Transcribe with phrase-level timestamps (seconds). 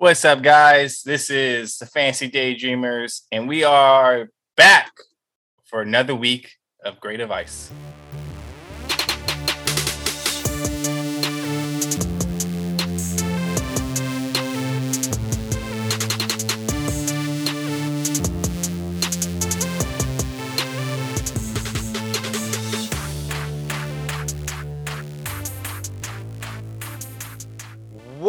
[0.00, 1.02] What's up, guys?
[1.02, 4.92] This is the Fantasy Daydreamers, and we are back
[5.66, 7.70] for another week of great advice.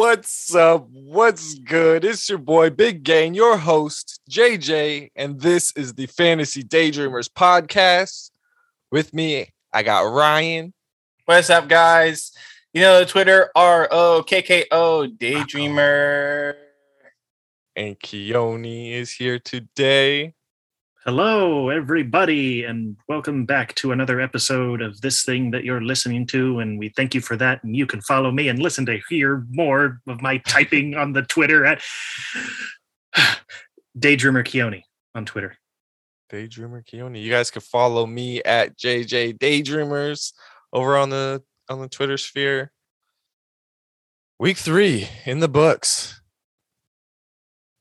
[0.02, 0.88] What's up?
[0.90, 2.04] What's good?
[2.04, 8.32] It's your boy Big Gain, your host, JJ, and this is the Fantasy Daydreamers podcast.
[8.90, 10.74] With me, I got Ryan.
[11.24, 12.32] What's up, guys?
[12.74, 16.56] You know, Twitter R O K K O Daydreamer.
[17.76, 20.34] And Keone is here today.
[21.04, 26.60] Hello, everybody, and welcome back to another episode of this thing that you're listening to.
[26.60, 27.64] And we thank you for that.
[27.64, 31.22] And you can follow me and listen to hear more of my typing on the
[31.22, 31.82] Twitter at
[33.98, 35.56] Daydreamer Keone on Twitter.
[36.32, 37.20] Daydreamer Keone.
[37.20, 40.32] You guys can follow me at JJ Daydreamers
[40.72, 42.70] over on the on the Twitter sphere.
[44.38, 46.22] Week three in the books.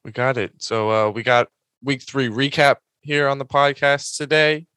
[0.04, 0.54] We got it.
[0.58, 1.50] So uh we got
[1.84, 4.68] week three recap here on the podcast today.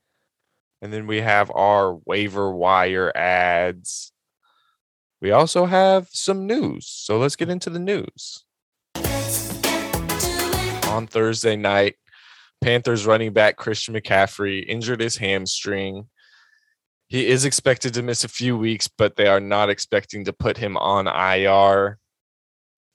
[0.83, 4.13] And then we have our waiver wire ads.
[5.21, 6.87] We also have some news.
[6.87, 8.45] So let's get into the news.
[10.91, 11.97] On Thursday night,
[12.61, 16.09] Panthers running back Christian McCaffrey injured his hamstring.
[17.09, 20.57] He is expected to miss a few weeks, but they are not expecting to put
[20.57, 21.99] him on IR.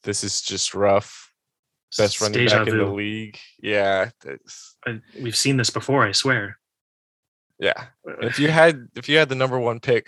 [0.04, 1.29] This is just rough.
[1.98, 3.38] Best running deja back in the league.
[3.62, 4.10] Yeah.
[4.86, 6.60] I- we've seen this before, I swear.
[7.60, 7.88] Yeah.
[8.22, 10.08] if you had if you had the number one pick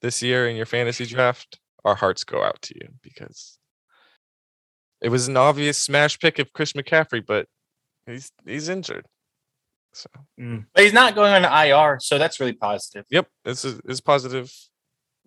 [0.00, 3.58] this year in your fantasy draft, our hearts go out to you because
[5.02, 7.46] it was an obvious smash pick of Chris McCaffrey, but
[8.06, 9.06] he's he's injured.
[9.92, 10.08] So
[10.40, 13.04] Mm, But he's not going on IR, so that's really positive.
[13.10, 14.50] yep, this is is positive.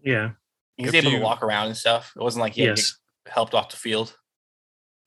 [0.01, 0.31] yeah.
[0.77, 2.13] He's If able you- to walk around and stuff.
[2.15, 2.97] It wasn't like he Yes.
[3.25, 4.15] get helped off the field.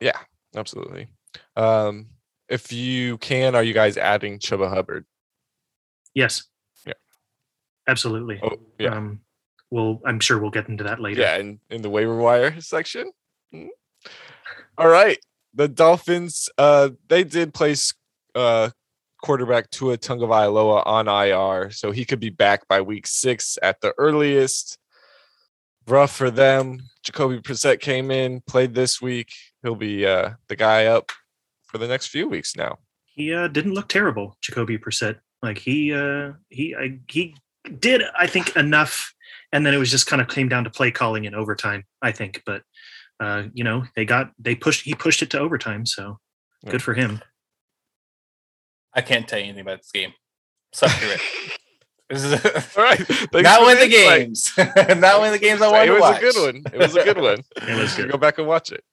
[0.01, 0.21] Yeah,
[0.57, 1.09] absolutely.
[1.57, 2.09] Um,
[2.49, 5.05] if you can, are you guys adding Chuba Hubbard?
[6.15, 6.45] Yes.
[6.87, 6.93] Yeah.
[7.89, 8.39] Absolutely.
[8.43, 9.21] Oh, yeah, Um,
[9.71, 11.21] we'll, I'm sure we'll get into that later.
[11.23, 13.13] yeah, in, in the waiver wire section.
[13.55, 13.69] Mm.
[14.79, 15.19] All right,
[15.55, 16.49] the Dolphins.
[16.59, 17.93] Uh, they did place
[18.35, 18.71] uh
[19.23, 23.95] quarterback Tua Tagovailoa on IR, so he could be back by week six at the
[23.99, 24.79] earliest.
[25.87, 26.81] Rough for them.
[27.03, 29.33] Jacoby Brissett came in, played this week.
[29.63, 31.11] He'll be uh the guy up
[31.67, 32.79] for the next few weeks now.
[33.07, 35.19] he uh, didn't look terrible, Jacoby Brissett.
[35.43, 37.35] Like he uh, he I, he
[37.81, 39.13] did, I think, enough,
[39.53, 41.85] and then it was just kind of came down to play calling in overtime.
[42.01, 42.63] I think, but
[43.21, 46.19] uh, you know, they got they pushed he pushed it to overtime, so
[46.63, 46.71] Yeah.
[46.73, 47.21] good for him.
[48.95, 50.13] I can't tell you anything about this game.
[50.73, 51.21] Suck through it.
[52.13, 54.53] This All right, thanks not for one of the games.
[54.59, 56.19] not one of the games I wanted it was watch.
[56.19, 56.63] a good one.
[56.73, 57.43] It was a good one.
[57.57, 58.11] It was good.
[58.11, 58.85] Go back and watch it.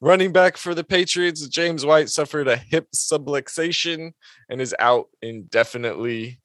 [0.00, 4.12] Running back for the Patriots, James White suffered a hip subluxation
[4.48, 6.40] and is out indefinitely.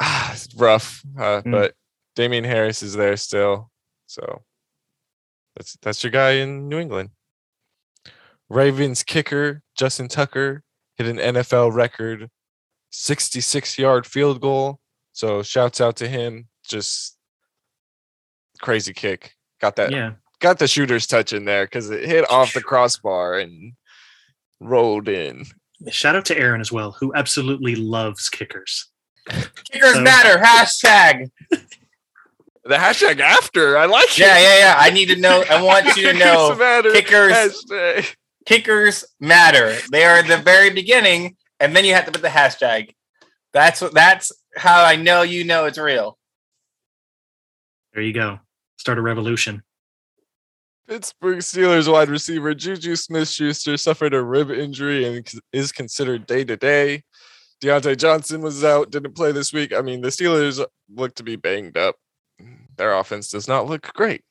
[0.00, 1.50] Ah, it's rough, uh, Mm.
[1.52, 1.74] but
[2.16, 3.70] Damien Harris is there still,
[4.06, 4.42] so
[5.56, 7.10] that's that's your guy in New England.
[8.48, 10.62] Ravens kicker Justin Tucker
[10.96, 12.28] hit an NFL record
[12.98, 14.78] 66 yard field goal.
[15.12, 16.48] So shouts out to him.
[16.66, 17.16] Just
[18.60, 19.34] crazy kick.
[19.60, 23.38] Got that Yeah, got the shooter's touch in there because it hit off the crossbar
[23.38, 23.72] and
[24.60, 25.44] rolled in.
[25.90, 28.90] shout out to Aaron as well, who absolutely loves kickers.
[29.70, 30.40] Kickers So- matter.
[30.42, 31.30] Hashtag.
[32.66, 34.42] The hashtag after, I like Yeah, it.
[34.42, 34.74] yeah, yeah.
[34.78, 35.44] I need to know.
[35.50, 36.56] I want you to know.
[36.56, 38.14] matter, kickers- hashtag.
[38.46, 39.76] Kickers matter.
[39.92, 42.94] They are the very beginning, and then you have to put the hashtag.
[43.52, 43.94] That's what.
[43.94, 46.18] That's how I know you know it's real.
[47.92, 48.40] There you go.
[48.76, 49.62] Start a revolution.
[50.88, 56.44] Pittsburgh Steelers wide receiver Juju Smith Schuster suffered a rib injury and is considered day
[56.44, 57.04] to day.
[57.62, 59.72] Diontae Johnson was out, didn't play this week.
[59.72, 60.62] I mean, the Steelers
[60.94, 61.96] look to be banged up.
[62.76, 64.22] Their offense does not look great.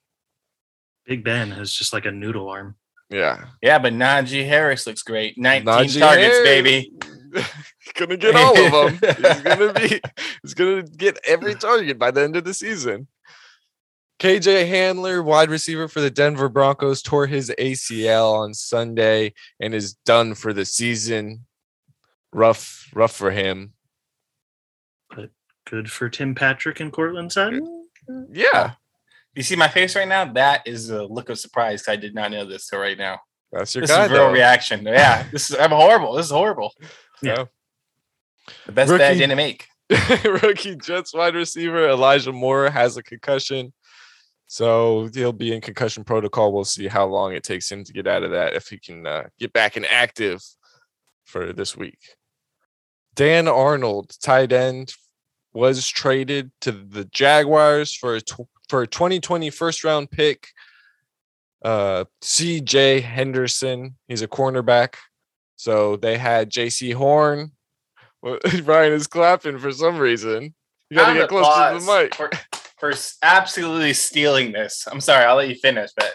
[1.05, 2.75] Big Ben has just like a noodle arm.
[3.09, 3.45] Yeah.
[3.61, 5.37] Yeah, but Najee Harris looks great.
[5.37, 6.43] 19 Najee targets, Harris.
[6.43, 6.93] baby.
[7.95, 9.15] gonna get all of them.
[9.17, 10.01] he's gonna be
[10.41, 13.07] he's gonna get every target by the end of the season.
[14.19, 19.93] KJ Hamler, wide receiver for the Denver Broncos, tore his ACL on Sunday and is
[20.05, 21.45] done for the season.
[22.31, 23.73] Rough, rough for him.
[25.09, 25.29] But
[25.65, 27.87] good for Tim Patrick and Courtland Sutton.
[28.31, 28.73] Yeah.
[29.35, 30.31] You see my face right now?
[30.31, 31.83] That is a look of surprise.
[31.87, 33.19] I did not know this till right now.
[33.51, 34.05] That's your This guy.
[34.05, 34.31] is real though.
[34.31, 34.83] reaction.
[34.85, 36.13] Yeah, this is I'm horrible.
[36.13, 36.71] This is horrible.
[37.23, 37.45] Yeah.
[38.65, 39.67] The best bet I Rookie- didn't make.
[40.43, 43.73] Rookie Jets wide receiver Elijah Moore has a concussion.
[44.47, 46.53] So he'll be in concussion protocol.
[46.53, 49.05] We'll see how long it takes him to get out of that if he can
[49.07, 50.41] uh, get back and active
[51.25, 51.97] for this week.
[53.15, 54.93] Dan Arnold, tight end,
[55.53, 60.47] was traded to the Jaguars for a tw- for a 2020 first round pick.
[61.63, 64.95] Uh, CJ Henderson, he's a cornerback.
[65.55, 67.51] So they had Jaycee Horn.
[68.63, 70.53] Ryan is clapping for some reason.
[70.89, 72.15] You gotta Round get close to the mic.
[72.15, 72.29] For,
[72.77, 74.87] for absolutely stealing this.
[74.91, 76.13] I'm sorry, I'll let you finish, but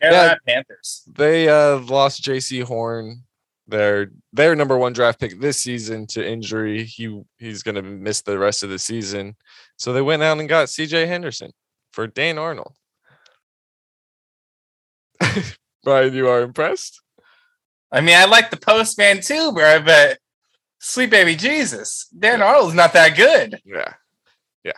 [0.00, 1.02] Carolina Panthers.
[1.14, 3.22] They uh lost Jaycee Horn,
[3.66, 6.84] their their number one draft pick this season to injury.
[6.84, 9.36] He he's gonna miss the rest of the season.
[9.76, 11.52] So they went out and got CJ Henderson
[11.92, 12.74] for Dan Arnold.
[15.84, 17.00] Ryan, you are impressed?
[17.90, 20.18] I mean, I like the postman too, bro, but
[20.80, 23.60] Sweet Baby Jesus, Dan Arnold's not that good.
[23.64, 23.94] Yeah.
[24.64, 24.72] Yeah.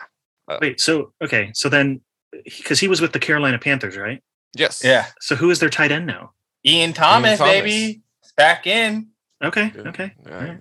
[0.47, 2.01] Uh, Wait, so okay, so then
[2.45, 4.23] because he was with the Carolina Panthers, right?
[4.55, 4.83] Yes.
[4.83, 5.05] Yeah.
[5.19, 6.31] So who is their tight end now?
[6.65, 7.53] Ian Thomas, Thomas.
[7.53, 8.01] baby.
[8.21, 9.07] He's back in.
[9.43, 9.87] Okay, Good.
[9.87, 10.13] okay.
[10.25, 10.57] Yeah.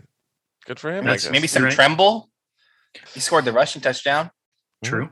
[0.66, 1.00] Good for him.
[1.04, 1.32] I That's- guess.
[1.32, 1.72] Maybe some Right.
[1.72, 2.30] Tremble.
[3.14, 4.30] He scored the rushing touchdown.
[4.84, 5.10] True.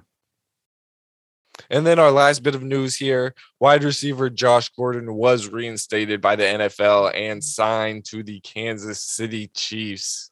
[1.70, 6.36] And then our last bit of news here wide receiver Josh Gordon was reinstated by
[6.36, 10.30] the NFL and signed to the Kansas City Chiefs.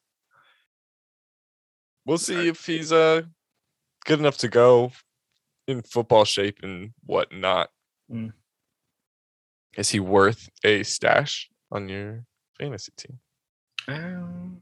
[2.07, 3.23] We'll see if he's uh,
[4.05, 4.93] good enough to go
[5.67, 7.71] in football shape and whatnot.
[8.11, 8.33] Mm.
[9.77, 12.25] Is he worth a stash on your
[12.59, 13.19] fantasy team?
[13.89, 14.61] Um,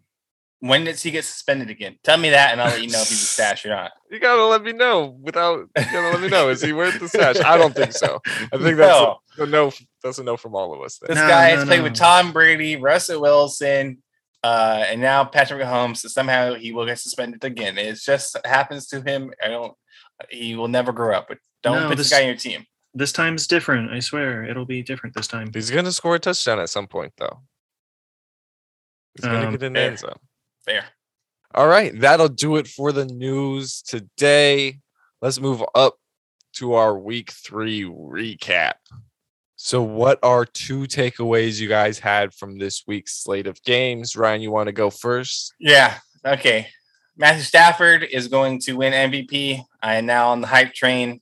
[0.66, 1.99] When does he get suspended again?
[2.02, 3.93] Tell me that, and I'll let you know if he's a stash or not.
[4.11, 6.49] You gotta let me know without you gotta let me know.
[6.49, 7.37] Is he worth the stash?
[7.40, 8.20] I don't think so.
[8.26, 9.19] I think that's No.
[9.38, 9.72] a, a no.
[10.02, 10.99] That's a no from all of us.
[10.99, 11.08] Then.
[11.08, 11.82] This No, guy no, has played no.
[11.82, 14.02] with Tom Brady, Russell Wilson,
[14.43, 15.99] uh, and now Patrick Mahomes.
[15.99, 17.76] So somehow he will get suspended again.
[17.76, 19.32] It just happens to him.
[19.44, 19.75] I don't.
[20.31, 21.28] He will never grow up.
[21.28, 22.64] But don't No, put this this- guy on your team.
[22.94, 23.90] this time's different.
[23.90, 25.50] I swear, it'll be different this time.
[25.52, 27.43] He's gonna score a touchdown at some point, though.
[29.14, 30.17] He's gonna Um, get in the end zone.
[30.66, 30.84] There.
[31.55, 34.81] All right, that'll do it for the news today.
[35.22, 35.96] Let's move up
[36.55, 38.75] to our week three recap.
[39.56, 44.16] So, what are two takeaways you guys had from this week's slate of games?
[44.16, 45.55] Ryan, you want to go first?
[45.58, 45.99] Yeah.
[46.25, 46.69] Okay.
[47.17, 49.64] Matthew Stafford is going to win MVP.
[49.82, 51.20] I am now on the hype train.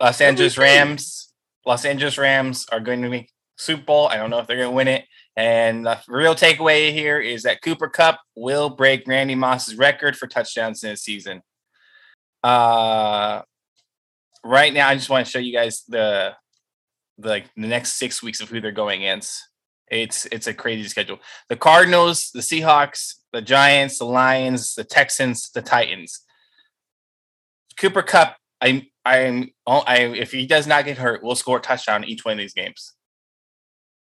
[0.00, 1.32] Los Angeles Rams.
[1.66, 4.08] Los Angeles Rams are going to make Super Bowl.
[4.08, 5.04] I don't know if they're going to win it.
[5.38, 10.26] And the real takeaway here is that Cooper Kupp will break Randy Moss's record for
[10.26, 11.42] touchdowns in a season.
[12.42, 13.42] Uh,
[14.44, 16.32] right now, I just want to show you guys the,
[17.18, 19.48] the like the next six weeks of who they're going against.
[19.88, 21.20] It's it's a crazy schedule.
[21.48, 26.24] The Cardinals, the Seahawks, the Giants, the Lions, the Texans, the Titans.
[27.78, 32.02] Cooper Kupp, I'm I'm I if he does not get hurt, we'll score a touchdown
[32.02, 32.94] each one of these games.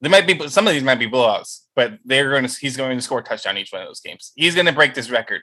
[0.00, 2.96] There might be some of these might be blowouts, but they're going to he's going
[2.96, 4.32] to score a touchdown each one of those games.
[4.34, 5.42] He's going to break this record.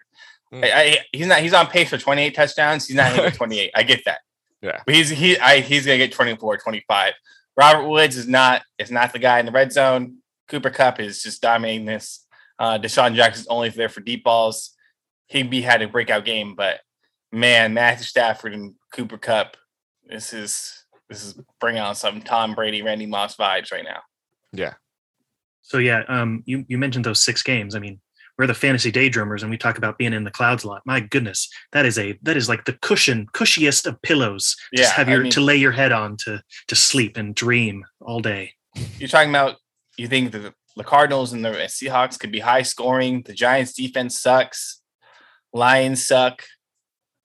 [0.53, 0.63] Mm.
[0.63, 2.87] I, I, he's not he's on pace for 28 touchdowns.
[2.87, 3.71] He's not hitting 28.
[3.73, 4.19] I get that.
[4.61, 4.79] Yeah.
[4.85, 7.13] But he's he I he's going to get 24, 25.
[7.57, 10.17] Robert Woods is not is not the guy in the red zone.
[10.47, 12.25] Cooper Kupp is just dominating this.
[12.59, 14.75] Uh, DeSean Jackson's only there for deep balls.
[15.27, 16.81] He be had a breakout game, but
[17.31, 19.57] man, Matthew Stafford and Cooper Kupp,
[20.05, 24.01] this is this is bringing on some Tom Brady, Randy Moss vibes right now.
[24.53, 24.73] Yeah.
[25.61, 27.75] So yeah, um, you you mentioned those six games.
[27.75, 28.01] I mean,
[28.37, 30.81] we're the fantasy daydreamers, and we talk about being in the clouds a lot.
[30.85, 34.55] My goodness, that is a that is like the cushion, cushiest of pillows.
[34.75, 37.35] Just Yeah, have I your mean- to lay your head on to to sleep and
[37.35, 38.53] dream all day.
[38.97, 39.57] You're talking about
[39.97, 43.23] you think the the Cardinals and the Seahawks could be high scoring.
[43.25, 44.81] The Giants defense sucks.
[45.53, 46.43] Lions suck.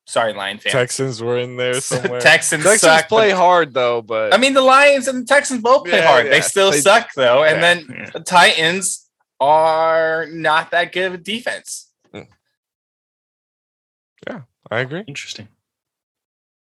[0.09, 0.73] Sorry, Lion fans.
[0.73, 2.21] Texans were in there somewhere.
[2.21, 3.09] Texans, Texans suck.
[3.09, 6.07] play but- hard though, but I mean, the Lions and the Texans both play Yeah,
[6.07, 6.27] hard.
[6.27, 6.33] yeah.
[6.33, 7.43] They still They- suck though.
[7.45, 8.11] And then Yeah.
[8.11, 9.09] the Titans
[9.41, 11.91] are not that good of a defense.
[14.27, 15.05] Yeah, I agree.
[15.07, 15.49] Interesting.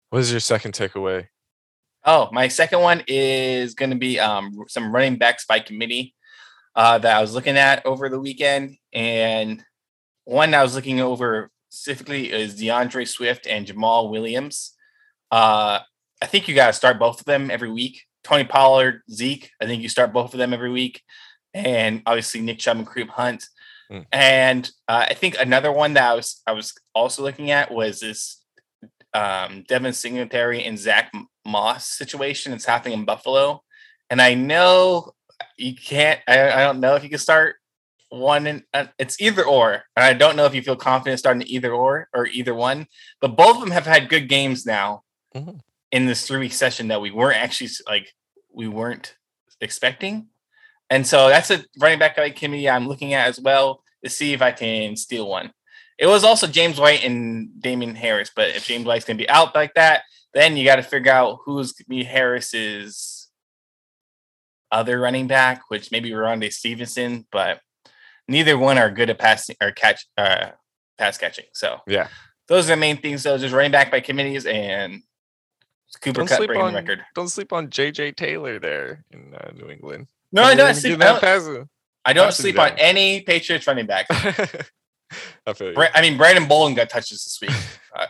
[0.10, 1.27] What is your second takeaway?
[2.06, 6.13] Oh, my second one is going to be um, some running backs by committee
[6.75, 8.77] uh, that I was looking at over the weekend.
[8.94, 9.63] And
[10.25, 14.74] one I was looking over specifically is D'Andre Swift and Jamaal Williams.
[15.31, 15.79] Uh,
[16.21, 18.03] I think you got to start both of them every week.
[18.24, 21.01] Tony Pollard, Zeke, I think you start both of them every week.
[21.53, 23.45] And obviously Nick Chubb and Kareem Hunt.
[23.91, 24.05] Mm.
[24.12, 28.01] And uh, I think another one that I was I was also looking at was
[28.01, 28.43] this
[29.13, 31.12] um, Devin Singletary and Zach
[31.45, 33.63] Moss situation that's happening in Buffalo.
[34.09, 35.13] And I know
[35.57, 37.55] you can't, I, I don't know if you can start
[38.09, 39.83] one and uh, it's either or.
[39.95, 42.87] And I don't know if you feel confident starting either or or either one,
[43.21, 45.03] but both of them have had good games now
[45.35, 45.59] Mhm.
[45.91, 48.13] in this three week session that we weren't actually like,
[48.53, 49.15] we weren't
[49.61, 50.27] expecting.
[50.89, 54.31] And so that's a running back like committee I'm looking at as well to see
[54.33, 55.51] if I can steal one.
[55.97, 59.53] It was also James White and Damien Harris, but if James White's gonna be out
[59.55, 63.29] like that, then you got to figure out who's gonna be Harris's
[64.71, 67.61] other running back, which maybe Rhamondre Stevenson, but
[68.27, 70.50] neither one are good at passing or catch uh
[70.98, 71.46] pass catching.
[71.53, 72.07] So Yeah.
[72.48, 73.24] those are the main things.
[73.24, 75.01] So just running back by committees and
[76.01, 77.01] Cooper Don't Kupp sleep breaking on record.
[77.15, 80.07] don't sleep on JJ Taylor there in uh, New England.
[80.31, 81.01] No, I Don't don't let him sleep.
[81.01, 81.69] I don't,
[82.05, 84.07] I don't sleep on any Patriots running back.
[84.12, 85.74] I feel you.
[85.74, 87.51] Bra- I mean, Brandon Bolden got touches this week.
[87.96, 88.05] Uh,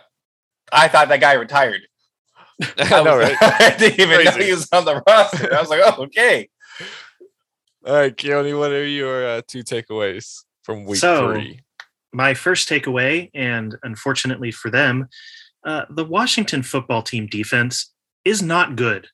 [0.72, 1.82] I thought that guy retired.
[2.78, 3.38] I know, was- right?
[3.42, 5.54] I didn't even know he was on the roster.
[5.56, 6.50] I was like, oh, okay.
[7.88, 11.62] All right, Keone, what are your uh, two takeaways from week So- three?
[12.13, 15.08] my first takeaway, and unfortunately for them,
[15.65, 17.94] uh, the Washington football team defense
[18.25, 19.08] is not good.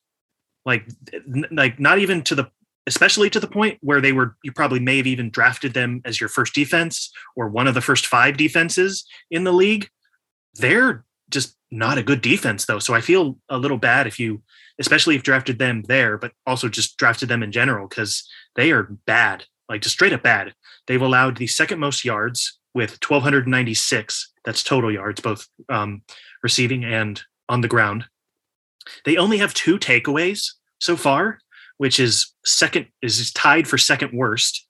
[0.64, 2.50] Like, n- like not even to the,
[2.86, 4.36] especially to the point where they were.
[4.42, 7.80] You probably may have even drafted them as your first defense or one of the
[7.80, 9.88] first five defenses in the league.
[10.54, 12.78] They're just not a good defense, though.
[12.78, 14.42] So I feel a little bad if you,
[14.78, 18.26] especially if you drafted them there, but also just drafted them in general because
[18.56, 20.54] they are bad, like just straight up bad.
[20.86, 24.32] They've allowed the second most yards with 1,296.
[24.44, 26.02] That's total yards, both um,
[26.42, 28.06] receiving and on the ground.
[29.04, 30.46] They only have two takeaways
[30.78, 31.38] so far,
[31.78, 34.66] which is second is tied for second worst,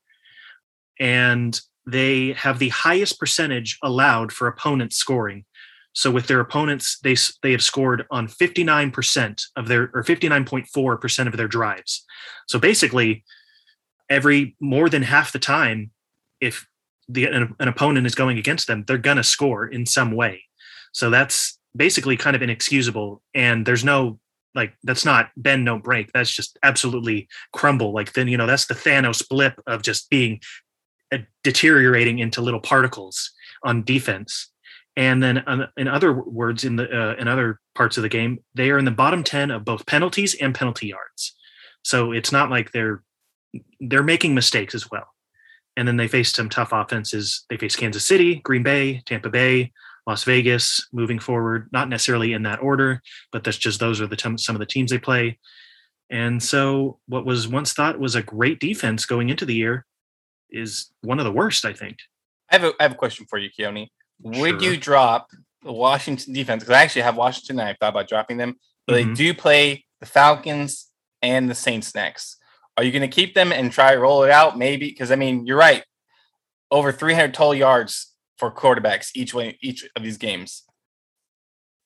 [1.01, 5.45] and they have the highest percentage allowed for opponents scoring.
[5.93, 11.37] So with their opponents, they they have scored on 59% of their or 59.4% of
[11.37, 12.05] their drives.
[12.49, 13.25] So basically,
[14.15, 15.91] every more than half the time,
[16.41, 16.67] if
[17.09, 20.45] the an, an opponent is going against them, they're gonna score in some way.
[20.93, 23.21] So that's basically kind of inexcusable.
[23.35, 24.19] And there's no
[24.55, 26.13] like that's not bend no break.
[26.13, 27.93] That's just absolutely crumble.
[27.93, 30.41] Like then you know that's the Thanos blip of just being
[31.13, 33.33] uh, deteriorating into little particles
[33.65, 34.51] on defense.
[34.97, 38.39] And then um, in other words, in the uh, in other parts of the game,
[38.55, 41.35] they are in the bottom ten of both penalties and penalty yards.
[41.83, 43.03] So it's not like they're
[43.81, 45.07] they're making mistakes as well.
[45.77, 47.45] And then they face some tough offenses.
[47.51, 49.73] They face Kansas City, Green Bay, Tampa Bay,
[50.07, 50.87] Las Vegas.
[50.93, 54.55] Moving forward, not necessarily in that order, but that's just those are the tem- some
[54.55, 55.39] of the teams they play.
[56.11, 59.85] And so, what was once thought was a great defense going into the year
[60.51, 61.99] is one of the worst, I think.
[62.51, 63.89] I have a, I have a question for you, Keone.
[64.23, 64.71] Would Sure.
[64.73, 65.29] you drop
[65.65, 66.63] the Washington defense?
[66.63, 68.57] Because I actually have Washington and I thought about dropping them,
[68.87, 69.09] but Mhm.
[69.09, 70.91] they do play the Falcons
[71.23, 72.37] and the Saints next.
[72.77, 74.59] Are you going to keep them and try roll it out?
[74.59, 75.85] Maybe because I mean you're right.
[76.71, 80.65] Over 300 total yards for quarterbacks each way each of these games.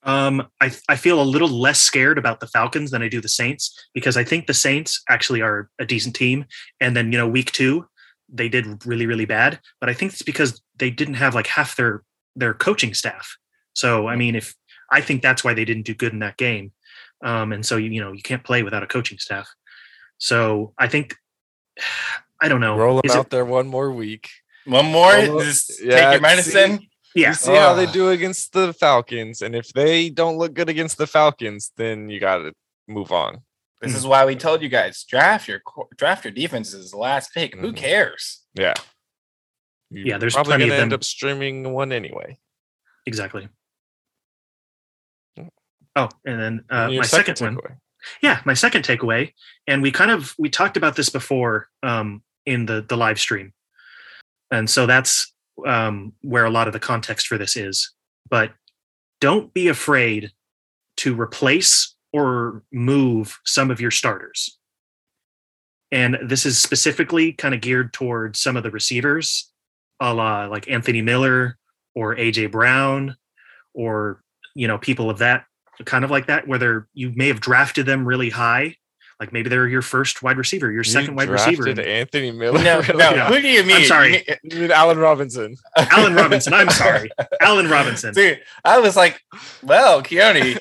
[0.02, 3.28] Um, I I feel a little less scared about the Falcons than I do the
[3.28, 6.46] Saints because I think the Saints actually are a decent team.
[6.80, 7.86] And then you know, week two
[8.30, 11.76] they did really really bad, but I think it's because they didn't have like half
[11.76, 12.02] their
[12.36, 13.36] their coaching staff.
[13.74, 14.54] So I mean, if
[14.90, 16.72] I think that's why they didn't do good in that game.
[17.22, 19.48] Um, and so you you know you can't play without a coaching staff.
[20.18, 21.16] So I think
[22.40, 22.76] I don't know.
[22.76, 24.28] Roll them Is it- out there one more week.
[24.66, 26.86] One more, Well, just yeah, take your medicine.
[27.14, 30.68] yeah, You see how they do against the Falcons, and if they don't look good
[30.68, 32.52] against the Falcons, then you got to
[32.86, 33.38] move on.
[33.80, 35.62] This is why we told you guys draft your
[35.96, 37.54] draft your defense as the last pick.
[37.54, 37.76] Who Mhm.
[37.76, 38.42] cares?
[38.54, 38.74] Yeah.
[39.90, 40.96] Yeah, there's probably plenty gonna end them.
[40.98, 42.38] up streaming one anyway.
[43.06, 43.48] exactly.
[45.38, 45.48] Mm.
[45.96, 47.58] Oh, and then uh, And your my second, one.
[48.22, 49.32] Yeah my second takeaway
[49.66, 53.52] and we kind of we talked about this before um in the the live stream.
[54.50, 55.32] And so that's
[55.66, 57.92] um where a lot of the context for this is.
[58.28, 58.52] But
[59.20, 60.32] don't be afraid
[60.98, 64.58] to replace or move some of your starters.
[65.92, 69.52] And this is specifically kind of geared towards some of the receivers
[70.00, 71.58] a la like anthony miller
[71.96, 73.16] or aj brown
[73.74, 74.22] or
[74.54, 75.44] you know people of that
[75.84, 78.76] kind of like that, whether you may have drafted them really high,
[79.20, 81.64] like maybe they're your first wide receiver, your You second wide receiver.
[81.64, 82.58] drafted Anthony Miller.
[82.62, 82.98] No, Really?
[82.98, 83.10] no.
[83.10, 83.28] Yeah.
[83.28, 83.84] Who do you mean?
[83.84, 84.08] sorry.
[84.18, 85.56] You mean- You mean Allen Robinson.
[85.76, 86.52] Allen Robinson.
[86.54, 88.14] I'm sorry, Allen Robinson.
[88.14, 89.20] Dude, I was like,
[89.62, 90.58] well, Keone,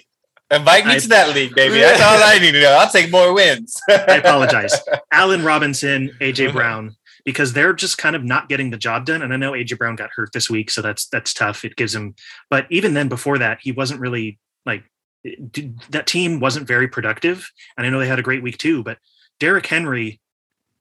[0.50, 1.79] invite me I- to that league, baby.
[1.79, 2.71] That's all I need to know.
[2.71, 3.79] I'll take more wins.
[3.89, 4.75] I apologize,
[5.12, 6.95] Allen Robinson, AJ Brown,
[7.25, 9.21] because they're just kind of not getting the job done.
[9.21, 11.63] And I know AJ Brown got hurt this week, so that's that's tough.
[11.63, 12.15] It gives him,
[12.50, 14.83] but even then, before that, he wasn't really like
[15.27, 17.50] it- d- that team wasn't very productive.
[17.77, 18.98] And I know they had a great week too, but
[19.39, 20.19] Derrick Henry,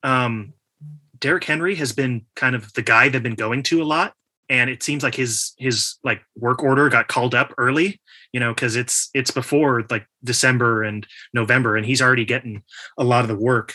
[0.03, 0.55] um,
[1.19, 4.15] Derrick Henry has been kind of the guy they've been going to a lot.
[4.49, 8.01] And it seems like his his like work order got called up early,
[8.33, 12.63] you know, because it's it's before like December and November, and he's already getting
[12.97, 13.75] a lot of the work.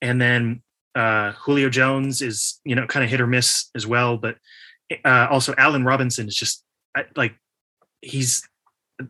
[0.00, 0.62] And then
[0.94, 4.38] uh, Julio Jones is you know kind of hit or miss as well, but
[5.04, 6.64] uh, also Allen Robinson is just
[7.14, 7.34] like
[8.00, 8.48] he's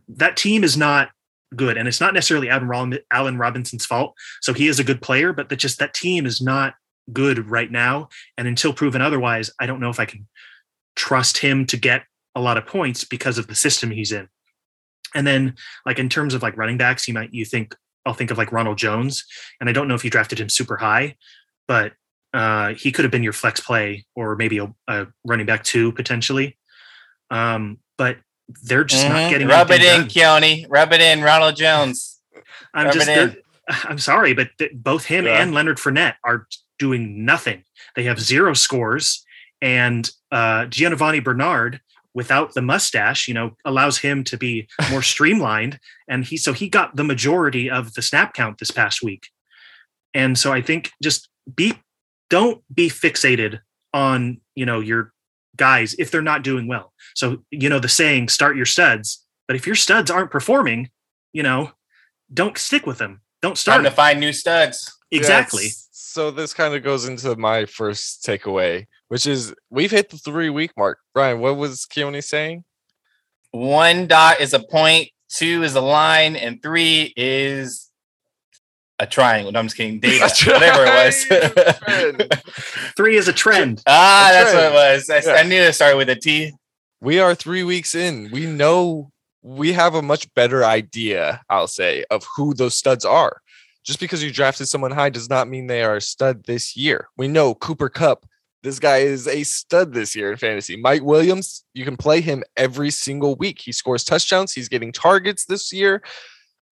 [0.08, 1.10] that team is not
[1.54, 4.14] good, and it's not necessarily Allen, Robinson's fault.
[4.40, 6.74] So he is a good player, but that just that team is not
[7.12, 8.08] good right now.
[8.36, 10.26] And until proven otherwise, I don't know if I can
[10.96, 14.28] trust him to get a lot of points because of the system he's in.
[15.14, 17.74] And then like in terms of like running backs, you might you think
[18.04, 19.24] I'll think of like Ronald Jones,
[19.60, 21.16] and I don't know if you drafted him super high,
[21.66, 21.92] but
[22.34, 25.92] uh, he could have been your flex play or maybe a, a running back two
[25.92, 26.58] potentially.
[27.30, 28.18] Um, but
[28.62, 29.30] they're just not Mhm.
[29.30, 30.08] getting Rub it in, done.
[30.08, 30.66] Keone.
[30.68, 32.20] Rub it in, Ronald Jones.
[32.74, 33.36] I'm Rub just.
[33.68, 35.42] I'm sorry, but th- both him Yeah.
[35.42, 36.46] and Leonard Fournette are
[36.78, 37.64] doing nothing.
[37.96, 39.24] They have zero scores,
[39.60, 41.80] and uh, Giovani Bernard,
[42.14, 45.80] without the mustache, you know, allows him to be more streamlined.
[46.08, 49.28] And he so he got the majority of the snap count this past week.
[50.14, 51.74] And so I think just be
[52.30, 53.60] don't be fixated
[53.92, 55.12] on you know your
[55.56, 56.92] guys if they're not doing well.
[57.14, 59.25] So you know the saying, start your studs.
[59.46, 60.90] But if your studs aren't performing,
[61.32, 61.70] you know,
[62.32, 63.20] don't stick with them.
[63.42, 64.92] Don't Time start to find new studs.
[65.10, 65.64] Exactly.
[65.64, 65.88] Yes.
[65.92, 70.50] So this kind of goes into my first takeaway, which is we've hit the three
[70.50, 70.98] week mark.
[71.14, 72.64] Brian, what was Keone saying?
[73.50, 77.90] One dot is a point, two is a line, and three is
[78.98, 79.52] a triangle.
[79.52, 80.00] No, I'm just kidding.
[80.00, 82.92] Data, whatever it was.
[82.96, 83.82] Three is a trend.
[83.86, 85.10] ah, A that's what it was.
[85.26, 86.52] I, I knew it started with a T.
[87.00, 88.30] we are three weeks in.
[88.30, 89.10] We know
[89.42, 93.40] we have a much better idea, I'll say, of who those studs are.
[93.84, 97.06] Just because you drafted someone high does not mean they are a stud this year.
[97.16, 98.26] We know Cooper Kupp,
[98.64, 100.76] this guy is a stud this year in fantasy.
[100.76, 103.60] Mike Williams, you can play him every single week.
[103.60, 106.02] He scores touchdowns, he's getting targets this year.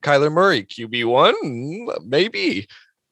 [0.05, 2.67] Kyler Murray, QB1, mm, maybe.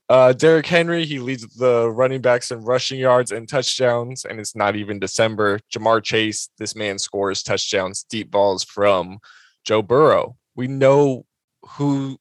[0.09, 4.55] Uh, Derrick Henry, he leads the running backs in rushing yards and touchdowns, and it's
[4.55, 5.59] not even December.
[5.73, 9.19] Ja'Marr Chase, this man scores touchdowns, deep balls from
[9.65, 10.37] Joe Burrow.
[10.55, 11.25] We know
[11.63, 12.19] who,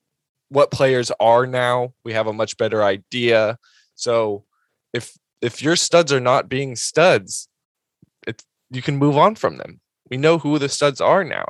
[0.49, 1.93] what players are now.
[2.05, 3.57] We have a much better idea.
[3.95, 4.45] So,
[4.93, 7.49] if if your studs are not being studs,
[8.71, 9.81] you can move on from them.
[10.09, 11.45] We know who the studs are now.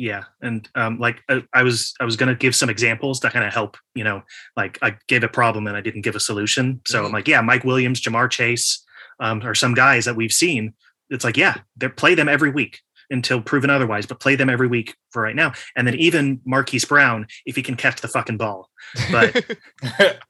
[0.00, 3.28] Yeah, and um, like I, I was, I was going to give some examples to
[3.30, 3.76] kind of help.
[3.94, 4.22] You know,
[4.56, 6.80] like I gave a problem and I didn't give a solution.
[6.86, 7.12] So I'm Mhm.
[7.12, 8.82] like, yeah, Mike Williams, Ja'Marr Chase,
[9.20, 10.72] um, or some guys that we've seen.
[11.10, 14.66] It's like, yeah, they play them every week until proven otherwise, but play them every
[14.68, 15.52] week for right now.
[15.76, 18.70] And then even Marquise Brown, if he can catch the fucking ball.
[19.10, 19.44] But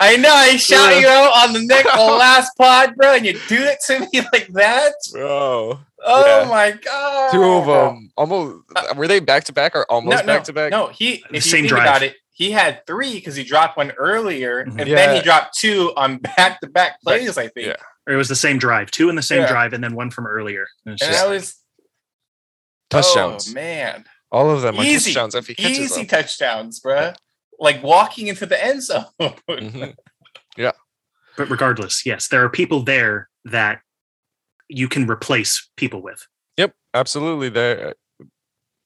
[0.00, 3.32] I know I shot you out on the neck the last pod, bro, and you
[3.48, 4.94] do it to me like that.
[5.12, 6.48] Bro, Oh Yeah.
[6.48, 7.32] my god!
[7.32, 8.64] two of them almost
[8.96, 10.70] were they back to back or almost Uh, No, no, back to back?
[10.70, 10.86] no.
[10.88, 11.82] He, The if you same think drive.
[11.82, 14.80] about it, he had three because he dropped one earlier, Mhm.
[14.82, 17.38] and then he dropped two on back-to-back plays.
[17.38, 17.76] I think, yeah.
[18.06, 19.48] or it was the same drive, two in the same Yeah.
[19.48, 20.66] drive, and then one from earlier.
[20.84, 21.56] And and just- that was
[22.90, 23.50] touchdowns.
[23.50, 25.12] Oh man, All of them are Easy.
[25.12, 26.06] touchdowns if he catches easy them.
[26.08, 27.12] touchdowns, bro.
[27.58, 29.04] Like walking into the end zone.
[29.48, 29.94] Mhm.
[31.36, 33.80] but regardless, yes, there are people there that
[34.68, 36.26] you can replace people with.
[36.56, 37.48] Yep, absolutely.
[37.50, 37.94] There,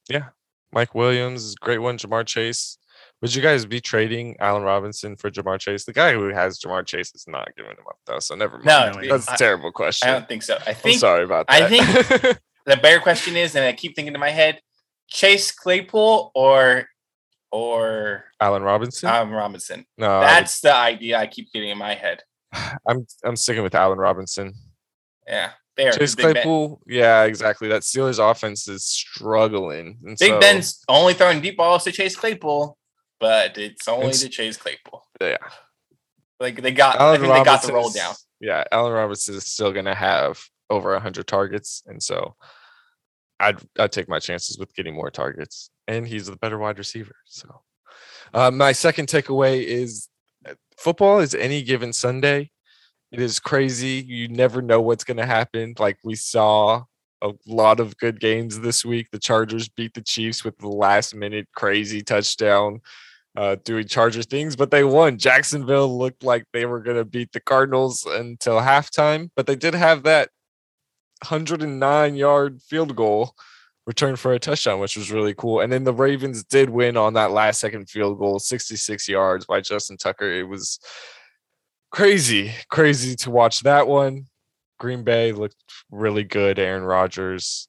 [0.09, 0.29] yeah.
[0.73, 1.97] Mike Williams is a great one.
[1.97, 2.77] Ja'Marr Chase.
[3.21, 5.85] Would you guys be trading Allen Robinson for Ja'Marr Chase?
[5.85, 8.65] The guy who has Ja'Marr Chase is not giving him up though, so never mind.
[8.65, 10.09] No, No, that's a I- terrible question.
[10.09, 10.57] I don't think so.
[10.65, 11.61] I I'm think sorry about that.
[11.63, 12.39] I that.
[12.65, 14.59] the better question is, and I keep thinking in my head,
[15.07, 16.85] Chase Claypool or
[17.51, 19.09] or Allen Robinson.
[19.09, 19.85] um, Robinson.
[19.97, 22.23] no, I would- That's the idea I keep getting in my head.
[22.87, 24.53] I'm I'm sticking with Allen Robinson.
[25.27, 25.91] Yeah, there.
[25.91, 26.33] Chase Big Ben.
[26.33, 26.81] Claypool.
[26.87, 27.67] Yeah, exactly.
[27.69, 29.97] That Steelers offense is struggling.
[30.05, 32.77] And Big so, Ben's only throwing deep balls to Chase Claypool,
[33.19, 35.05] but it's only It's- to Chase Claypool.
[35.19, 35.37] Yeah.
[36.39, 38.15] Like they got, I Allen think they got the roll down.
[38.39, 42.35] Yeah, Allen Robinson is still gonna have over hundred targets, and so
[43.39, 47.15] I'd I'd take my chances with getting more targets, and he's the better wide receiver.
[47.25, 47.61] So,
[48.33, 50.07] uh, my second takeaway is
[50.47, 52.49] uh, football is any given Sunday.
[53.11, 54.03] It is crazy.
[54.07, 55.75] You never know what's gonna happen.
[55.77, 56.85] Like we saw
[57.21, 59.07] a lot of good games this week.
[59.11, 62.81] The Chargers beat the Chiefs with the last minute crazy touchdown
[63.35, 65.17] uh, doing Charger things, but they won.
[65.17, 69.73] Jacksonville looked like they were going to beat the Cardinals until halftime, but they did
[69.73, 70.29] have that
[71.21, 73.35] 109 yard field goal,
[73.85, 75.61] returned for a touchdown, which was really cool.
[75.61, 79.61] And then the Ravens did win on that last second field goal, 66 yards by
[79.61, 80.31] Justin Tucker.
[80.31, 80.79] It was
[81.91, 84.27] crazy, crazy to watch that one.
[84.79, 86.57] Green Bay looked really good.
[86.57, 87.67] Aaron Rodgers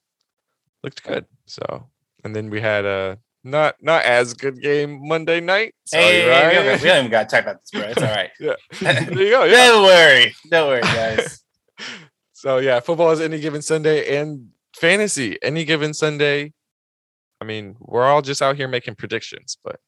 [0.83, 1.27] looked good.
[1.47, 1.89] So,
[2.25, 5.75] and then we had a not not as good game Monday night.
[5.85, 7.83] Sorry, Hey, we don't, we don't even got to talk about this, bro.
[7.91, 8.31] It's all right.
[8.41, 9.45] yeah, there you go.
[9.45, 9.69] Yeah.
[9.69, 10.35] Don't worry.
[10.49, 11.43] Don't worry, guys.
[12.43, 16.53] So yeah, football is any given Sunday and fantasy any given Sunday.
[17.41, 19.79] I mean, we're all just out here making predictions, but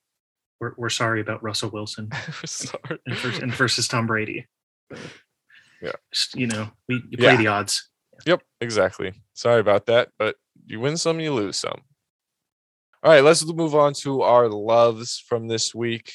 [0.60, 4.46] We're, we're sorry about Russell Wilson and versus, and versus Tom Brady.
[5.82, 5.92] Yeah.
[6.12, 7.36] Just, you know, we you play Yeah.
[7.38, 7.90] the odds.
[8.24, 9.14] Yep, exactly.
[9.32, 11.80] Sorry about that, but you win some, you lose some.
[13.02, 16.12] All right, let's move on to our loves from this week.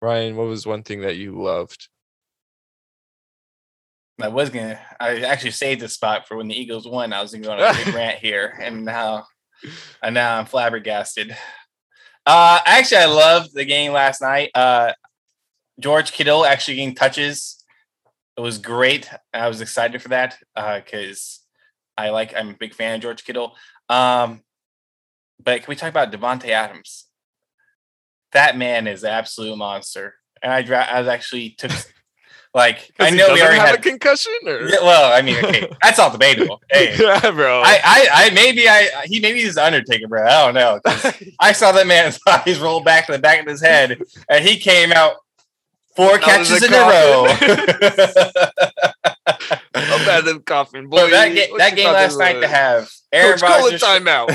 [0.00, 1.86] Ryan, what was one thing that you loved?
[4.20, 4.78] I was gonna.
[5.00, 7.12] I actually saved the spot for when the Eagles won.
[7.12, 9.26] I was gonna go on a big rant here, and now,
[10.02, 11.36] and now I'm flabbergasted.
[12.24, 14.50] Uh, actually, I loved the game last night.
[14.54, 14.92] Uh,
[15.80, 17.64] George Kittle actually getting touches.
[18.36, 19.08] It was great.
[19.34, 21.40] I was excited for that Uh because
[21.96, 22.34] I like.
[22.36, 23.56] I'm a big fan of George Kittle.
[23.88, 24.42] Um,
[25.42, 27.06] but can we talk about Davante Adams?
[28.32, 30.14] That man is an absolute monster.
[30.42, 31.70] And I, dra- I was actually took
[32.54, 35.42] like I he know we already have had a concussion, or yeah, well, I mean,
[35.42, 36.60] okay, that's all debatable.
[36.70, 37.62] Hey, yeah, bro.
[37.64, 40.22] I, I, I, maybe I, he, maybe he's the Undertaker, bro.
[40.22, 40.80] I don't know.
[41.40, 44.58] I saw that man's eyes roll back to the back of his head, and he
[44.58, 45.16] came out
[45.96, 47.24] four Out catches in a row.
[49.74, 50.96] I'm of the coffin, boy.
[50.96, 54.28] But that, ga- that game last night to have Aaron Coach, call a timeout.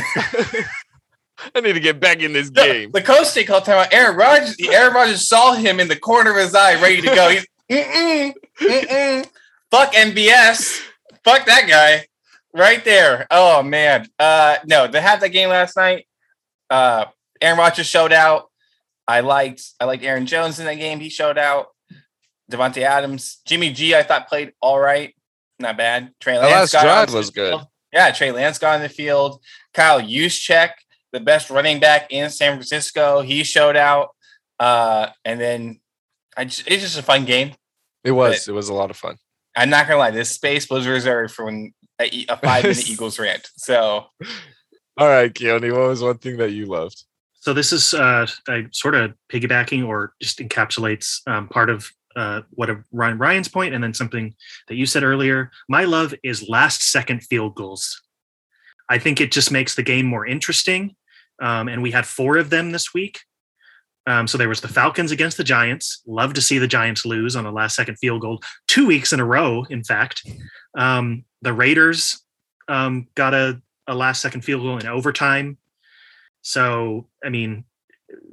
[1.53, 2.89] I need to get back in this game.
[2.91, 3.89] The coach did call timeout.
[3.91, 4.55] Aaron Rodgers.
[4.59, 7.29] Aaron Rodgers saw him in the corner of his eye, ready to go.
[7.29, 9.27] He's mm-mm, mm-mm.
[9.71, 10.81] fuck MBS.
[11.23, 12.07] Fuck that guy.
[12.53, 13.27] Right there.
[13.29, 14.07] Oh man.
[14.19, 16.07] Uh no, they had that game last night.
[16.69, 17.05] Uh
[17.41, 18.49] Aaron Rodgers showed out.
[19.07, 20.99] I liked I liked Aaron Jones in that game.
[20.99, 21.67] He showed out.
[22.51, 23.41] Davante Adams.
[23.45, 25.13] Jimmy G, I thought played all right.
[25.59, 26.11] Not bad.
[26.19, 27.49] Trey The Lance last got drive onto the was good.
[27.51, 27.67] field.
[27.93, 29.41] Yeah, Trey Lance got in the field.
[29.73, 30.71] Kyle Juszczyk,
[31.13, 34.09] the best running back in San Francisco, he showed out.
[34.59, 35.79] Uh, and then
[36.37, 37.53] I just, it's just a fun game.
[38.03, 38.47] It was.
[38.47, 39.17] It was a lot of fun.
[39.55, 43.17] I'm not gonna lie, this space was reserved for when a, a five minute Eagles
[43.17, 43.49] rant.
[43.57, 44.05] So
[44.97, 47.03] All right, Keone, what was one thing that you loved?
[47.33, 52.41] So this is uh, I sort of piggybacking or just encapsulates um, part of uh,
[52.51, 54.33] what a Ryan Ryan's point, and then something
[54.67, 55.51] that you said earlier.
[55.69, 58.01] My love is last second field goals.
[58.89, 60.95] I think it just makes the game more interesting,
[61.41, 63.19] um, and we had four of them this week.
[64.07, 66.01] Um, so there was the Falcons against the Giants.
[66.07, 69.19] Love to see the Giants lose on a last second field goal two weeks in
[69.19, 69.65] a row.
[69.69, 70.23] In fact,
[70.77, 72.23] um, the Raiders
[72.69, 75.57] um, got a, a last second field goal in overtime.
[76.41, 77.65] So, I mean,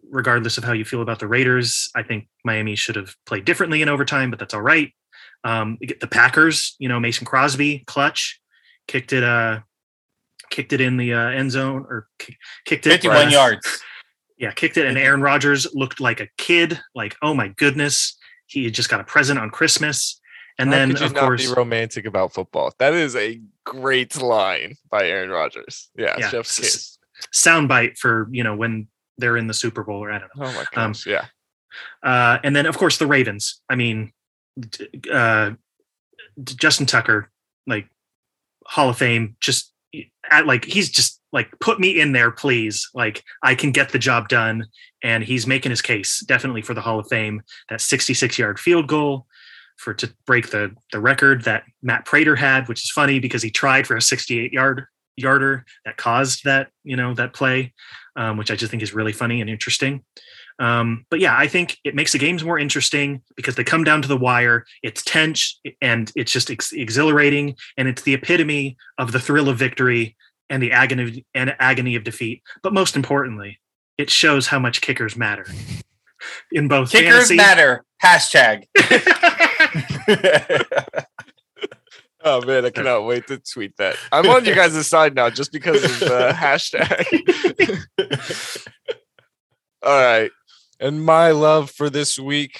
[0.08, 3.82] regardless of how you feel about the Raiders, I think Miami should have played differently
[3.82, 4.92] in overtime, but that's all right.
[5.42, 8.40] Um, the Packers, you know, Mason Crosby, clutch,
[8.86, 9.60] kicked it, uh,
[10.50, 12.06] kicked it in the uh, end zone or
[12.64, 13.82] kicked it 51 uh, yards.
[14.44, 16.78] yeah, kicked it, and Aaron Rodgers looked like a kid.
[16.94, 18.14] Like, oh my goodness,
[18.46, 20.20] he just got a present on Christmas.
[20.58, 22.70] And How then, of course, be romantic about football.
[22.78, 25.88] That is a great line by Aaron Rodgers.
[25.96, 26.98] Yeah, Yeah, Chef's kiss.
[27.34, 30.44] soundbite for you know when they're in the Super Bowl, or I don't know.
[30.44, 31.24] Oh my um, yeah.
[32.02, 33.62] Uh, and then, of course, the Ravens.
[33.70, 34.12] I mean,
[35.10, 35.52] uh,
[36.44, 37.30] Justin Tucker,
[37.66, 37.88] like
[38.66, 39.72] Hall of Fame, just
[40.30, 42.88] at like he's just like put me in there, please.
[42.94, 44.66] Like I can get the job done,
[45.02, 47.42] and he's making his case definitely for the Hall of Fame.
[47.68, 49.26] That 66 yard field goal
[49.76, 53.50] for to break the the record that Matt Prater had, which is funny because he
[53.50, 57.74] tried for a 68 yard yarder that caused that you know that play,
[58.14, 60.04] um, which I just think is really funny and interesting.
[60.60, 64.02] Um, but yeah, I think it makes the games more interesting because they come down
[64.02, 64.64] to the wire.
[64.84, 69.58] It's tense and it's just ex- exhilarating, and it's the epitome of the thrill of
[69.58, 70.14] victory
[70.54, 72.40] and the agony and agony of defeat.
[72.62, 73.58] But most importantly,
[73.98, 75.44] it shows how much kickers matter
[76.52, 77.84] in both Kickers fantasy- matter.
[78.02, 78.64] Hashtag.
[82.26, 83.96] Oh man, I cannot wait to tweet that.
[84.10, 87.04] I'm on you guys' side now just because of the hashtag.
[89.82, 90.30] All right.
[90.80, 92.58] And my love for this week,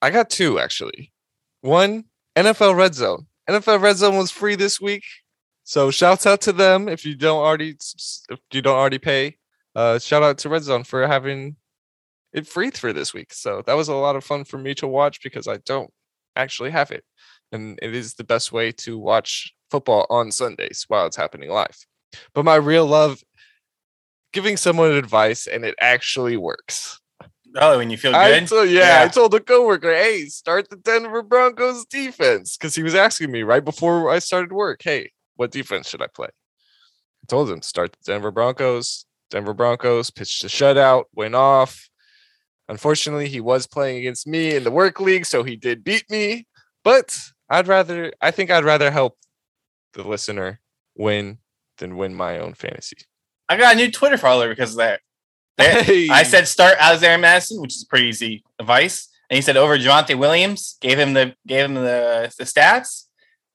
[0.00, 1.12] I got two actually.
[1.60, 3.26] One, NFL Red Zone.
[3.46, 5.04] NFL Red Zone was free this week.
[5.64, 7.70] So shouts out to them if you don't already
[8.30, 9.38] if you don't already pay.
[9.74, 11.56] Uh shout out to Red Zone for having
[12.32, 13.32] it free for this week.
[13.32, 15.90] So that was a lot of fun for me to watch because I don't
[16.36, 17.04] actually have it
[17.52, 21.76] and it is the best way to watch football on Sundays while it's happening live.
[22.34, 23.22] But my real love,
[24.32, 27.00] giving someone advice and it actually works.
[27.56, 28.48] Oh, when you feel I good.
[28.48, 29.08] told, yeah, I Yeah.
[29.08, 32.56] told a coworker, hey, start the Denver Broncos defense.
[32.56, 36.06] Because he was asking me right before I started work, hey, what defense should I
[36.06, 36.28] play?
[36.28, 39.06] I told him, start the Denver Broncos.
[39.30, 41.88] Denver Broncos pitched a shutout, went off.
[42.68, 46.46] Unfortunately, he was playing against me in the work league, so he did beat me.
[46.82, 47.18] But
[47.48, 49.18] I'd rather, I think I'd rather help
[49.94, 50.60] the listener
[50.96, 51.38] win
[51.78, 52.96] than win my own fantasy.
[53.48, 55.00] I got a new Twitter follower because of that.
[55.56, 56.08] Hey.
[56.08, 59.08] I said start Alexander Mattison, which is pretty easy advice.
[59.30, 63.03] And he said over Javonte Williams, gave him the gave him the, the stats.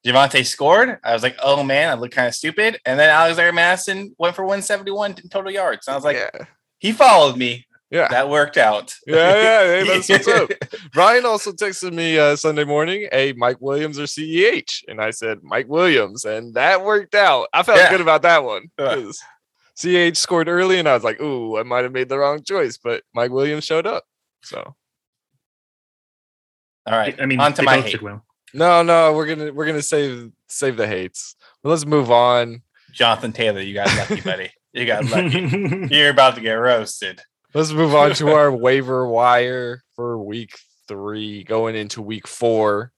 [0.06, 0.98] Javonte scored.
[1.04, 2.80] I was like, oh man, I look kind of stupid.
[2.86, 5.88] And then Alexander Mattison went for 171 in total yards.
[5.88, 6.46] And I was like, yeah,
[6.80, 7.66] he followed me.
[7.92, 8.96] yeah, That worked out.
[9.06, 9.84] yeah, yeah.
[9.84, 10.52] Hey, that's what's up.
[10.96, 15.40] Ryan also texted me uh, Sunday morning, "Hey, Mike Williams or CEH?" And I said
[15.42, 17.48] Mike Williams, and that worked out.
[17.52, 17.90] I felt Yeah.
[17.90, 18.70] good about that one.
[18.80, 18.94] Yeah.
[18.96, 19.20] 'cause
[19.76, 22.78] CEH scored early, and I was like, "Ooh, I might have made the wrong choice,"
[22.78, 24.04] but Mike Williams showed up.
[24.44, 24.76] So
[26.86, 27.20] All right.
[27.22, 28.02] I mean, on to my both hate.
[28.02, 28.24] well.
[28.54, 31.36] No, no, we're gonna we're gonna save save the hates.
[31.64, 32.62] But let's move on.
[32.92, 34.52] Jonathan Taylor, you got lucky, buddy.
[34.74, 35.88] You got lucky.
[35.96, 37.22] You're about to get roasted.
[37.54, 40.58] Let's move on to our waiver wire for week
[40.88, 42.92] three, going into week four.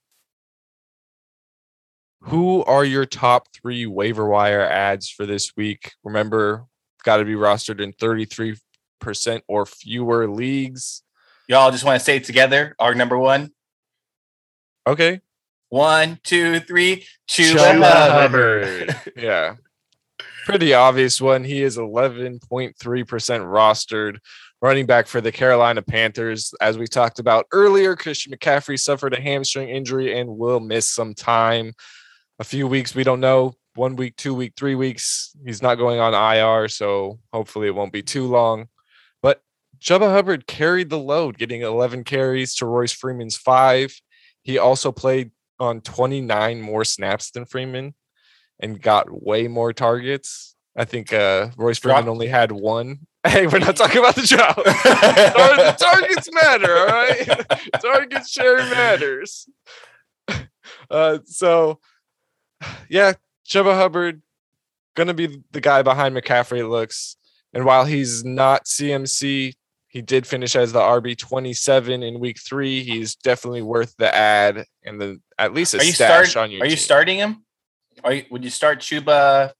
[2.26, 5.94] Who are your top three waiver wire ads for this week?
[6.04, 6.66] Remember,
[7.04, 8.60] got to be rostered in 33%
[9.48, 11.04] or fewer leagues.
[11.48, 12.76] Y'all just want to say it together.
[12.80, 13.52] Our number one.
[14.86, 15.22] Okay.
[15.72, 17.06] One, two, three.
[17.30, 18.90] Chuba Chuba Hubbard.
[18.90, 19.14] Hubbard.
[19.16, 19.56] Yeah.
[20.46, 21.46] Pretty obvious one.
[21.46, 24.18] He is 11.3% rostered.
[24.62, 26.54] Running back for the Carolina Panthers.
[26.60, 31.14] As we talked about earlier, Christian McCaffrey suffered a hamstring injury and will miss some
[31.14, 31.72] time.
[32.40, 33.54] A few weeks, we don't know.
[33.76, 35.34] One week, two week, three weeks.
[35.46, 38.68] He's not going on IR, so hopefully it won't be too long.
[39.22, 39.42] But
[39.80, 43.96] Chuba Hubbard carried the load, getting 11 carries to Royce Freeman's five.
[44.42, 47.93] He also played on 29 more snaps than Freeman
[48.60, 50.56] and got way more targets.
[50.76, 53.00] I think uh, Royce Freeman only had one.
[53.24, 54.56] Hey, we're not talking about the job.
[54.65, 57.45] The targets matter, all right?
[57.80, 59.47] Target share matters.
[60.89, 61.80] Uh, so,
[62.89, 63.13] yeah,
[63.47, 64.24] Chuba Hubbard
[64.95, 66.67] gonna be the guy behind McCaffrey.
[66.67, 67.15] Looks,
[67.54, 69.54] and while he's not CMC,
[69.92, 72.82] he did finish as the RB twenty seven in week three.
[72.82, 76.52] He's definitely worth the ad and the at least a Are you stash start, on
[76.52, 76.64] your.
[76.64, 77.44] Are you starting him?
[78.02, 79.52] Are you, would you start Chuba?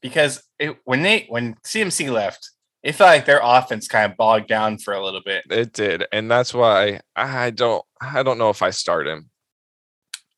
[0.00, 2.50] Because it, when they when CMC left,
[2.82, 5.44] it felt like their offense kind of bogged down for a little bit.
[5.50, 7.84] It did, and that's why I don't.
[8.00, 9.28] I don't know if I start him.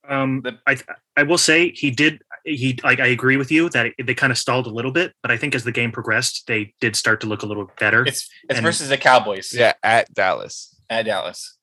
[0.09, 0.77] Um, I
[1.15, 2.21] I will say he did.
[2.43, 5.13] He like I agree with you that it, they kind of stalled a little bit,
[5.21, 8.01] but I think as the game progressed, they did start to look a little better.
[8.05, 10.75] It's it's And- versus the Cowboys Yeah, at Dallas.
[10.89, 11.57] at Dallas.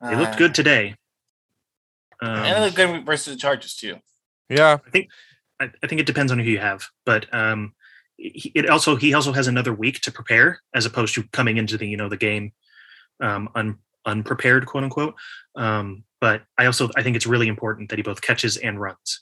[0.00, 0.96] they looked good today.
[2.22, 3.96] Um, and they look good versus the Chargers too.
[4.48, 4.78] Yeah,
[5.60, 7.74] I, I think it depends on who you have, but um,
[8.16, 11.76] he, it also he also has another week to prepare as opposed to coming into
[11.76, 12.52] the you know the game
[13.20, 15.14] um, un, unprepared, quote unquote.
[15.56, 19.20] Um, but I also I think it's really important that he both catches and runs.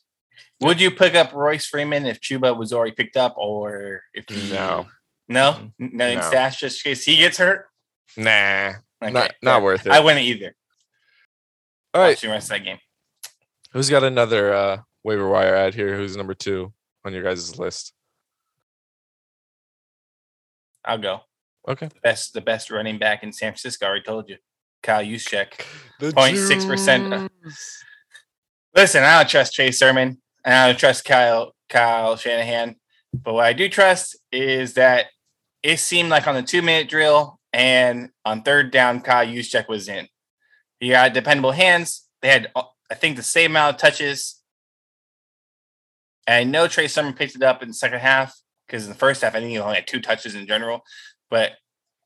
[0.61, 4.53] Would you pick up Royce Freeman if Chuba was already picked up, or if he,
[4.53, 4.87] no,
[5.29, 6.21] no, no, No.
[6.21, 7.67] stash just in case he gets hurt?
[8.17, 9.93] nah, Okay, not not worth it.
[9.93, 10.55] I wouldn't either.
[11.95, 12.79] All right, the rest of that game.
[13.73, 15.97] who's got another uh, waiver wire ad here?
[15.97, 16.73] Who's number two
[17.05, 17.93] on your guys' list?
[20.85, 21.21] I'll go.
[21.69, 23.87] Okay, The Best the best running back in San Francisco.
[23.87, 24.37] I already told you.
[24.83, 25.65] Kyle Juszczyk.
[26.01, 27.29] the 0.6%.
[28.75, 32.77] Listen, I don't trust Chase Sermon and I don't trust Kyle Kyle Shanahan.
[33.13, 35.07] But what I do trust is that
[35.63, 39.89] it seemed like on the two minute drill and on third down, Kyle Juszczyk was
[39.89, 40.09] in.
[40.81, 42.09] He got dependable hands.
[42.23, 44.41] They had, I think, the same amount of touches.
[46.27, 48.35] And I know Trey Sermon picked it up in the second half
[48.67, 50.83] because in the first half, I think he only had two touches in general.
[51.31, 51.53] But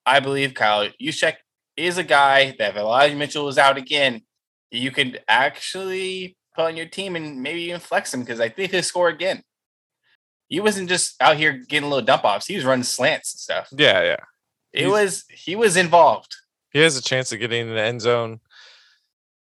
[0.04, 1.34] I believe Kyle Juszczyk
[1.76, 4.22] is a guy that if Elijah Mitchell was out again,
[4.70, 8.72] you could actually put on your team and maybe even flex him because I think
[8.72, 9.42] he'll score again.
[10.48, 13.68] He wasn't just out here getting little dump offs; he was running slants and stuff.
[13.72, 14.16] Yeah, yeah.
[14.72, 16.34] It He's- was he was involved.
[16.72, 18.40] He has a chance of getting in the end zone.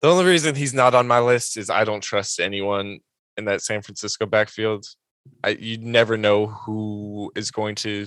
[0.03, 3.01] The only reason he's not on my list is I don't trust anyone
[3.39, 4.85] in that San Francisco backfield.
[5.43, 8.07] I you never know who is going to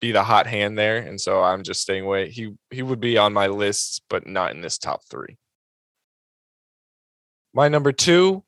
[0.00, 2.30] be the hot hand there, and so I'm just staying away.
[2.30, 5.36] He he would be on my list, but not in this top three.
[7.54, 8.42] My number two,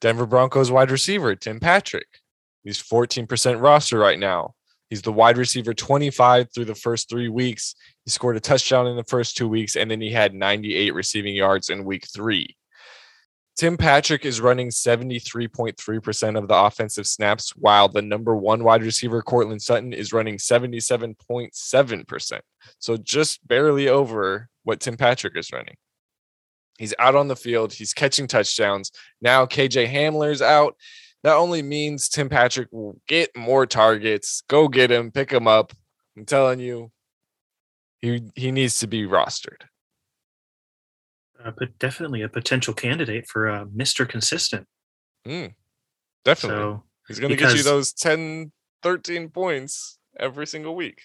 [0.00, 2.06] Denver Broncos wide receiver Tim Patrick.
[2.64, 4.54] He's 14% roster right now.
[4.88, 7.74] He's the wide receiver 25 through the first three weeks.
[8.04, 11.34] He scored a touchdown in the first two weeks, and then he had 98 receiving
[11.34, 12.56] yards in week three.
[13.56, 19.22] Tim Patrick is running 73.3% of the offensive snaps, while the number one wide receiver,
[19.22, 22.40] Courtland Sutton, is running 77.7%.
[22.78, 25.76] So just barely over what Tim Patrick is running.
[26.78, 28.92] He's out on the field, he's catching touchdowns.
[29.20, 30.76] Now KJ Hamler's out.
[31.22, 34.42] That only means Tim Patrick will get more targets.
[34.48, 35.72] Go get him, pick him up.
[36.16, 36.92] I'm telling you,
[38.00, 39.62] he he needs to be rostered.
[41.44, 44.08] Uh, but definitely a potential candidate for uh, Mr.
[44.08, 44.66] Consistent.
[45.26, 45.54] Mm,
[46.24, 46.58] definitely.
[46.58, 48.50] So, He's going to get you those 10,
[48.82, 51.02] 13 points every single week.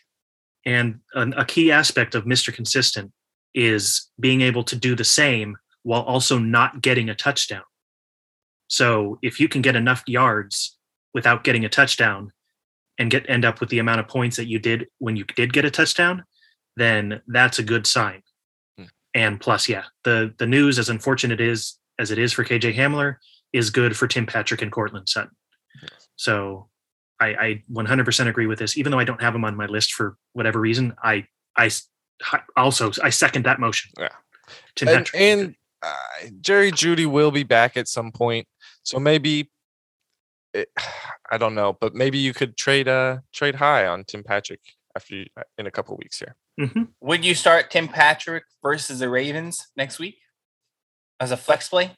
[0.66, 2.52] and an, a key aspect of Mr.
[2.54, 3.12] Consistent
[3.54, 7.64] is being able to do the same while also not getting a touchdown.
[8.68, 10.78] So if you can get enough yards
[11.14, 12.32] without getting a touchdown
[12.98, 15.54] and get end up with the amount of points that you did when you did
[15.54, 16.24] get a touchdown,
[16.78, 18.22] then that's a good sign.
[18.78, 18.86] Hmm.
[19.14, 23.18] And plus, yeah, the the news, as unfortunate is as it is for KJ Hamler,
[23.54, 25.36] is good for Tim Patrick and Courtland Sutton.
[26.16, 26.70] So
[27.20, 28.78] I, I 100% agree with this.
[28.78, 31.26] Even though I don't have him on my list for whatever reason, I
[31.58, 31.70] I
[32.56, 33.92] also I second that motion.
[34.00, 34.10] Yeah.
[34.76, 38.48] Tim and, Patrick and uh, Jerry Jeudy will be back at some point,
[38.84, 39.50] so maybe
[40.54, 40.70] it,
[41.32, 44.60] I don't know, but maybe you could trade uh trade high on Tim Patrick
[44.96, 46.36] after you, uh, in a couple weeks here.
[46.60, 46.90] Mhm.
[47.02, 50.18] Would you start Tim Patrick versus the Ravens next week
[51.20, 51.96] as a flex play?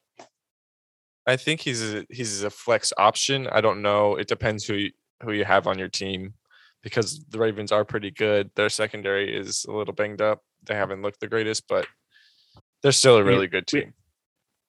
[1.26, 3.48] I think he's a, he's a flex option.
[3.48, 4.15] I don't know.
[4.15, 4.91] It depends who you,
[5.24, 6.34] who you have on your team
[6.84, 8.52] because the Ravens are pretty good.
[8.56, 10.41] Their secondary is a little banged up.
[10.63, 11.88] They haven't looked the greatest, but
[12.84, 13.93] they're still a really good team.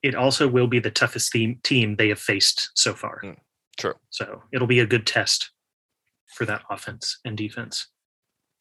[0.02, 3.20] It also will be the toughest team team they have faced so far.
[3.24, 3.36] Mm.
[3.76, 3.94] True.
[4.10, 5.50] So it'll be a good test
[6.34, 7.88] for that offense and defense.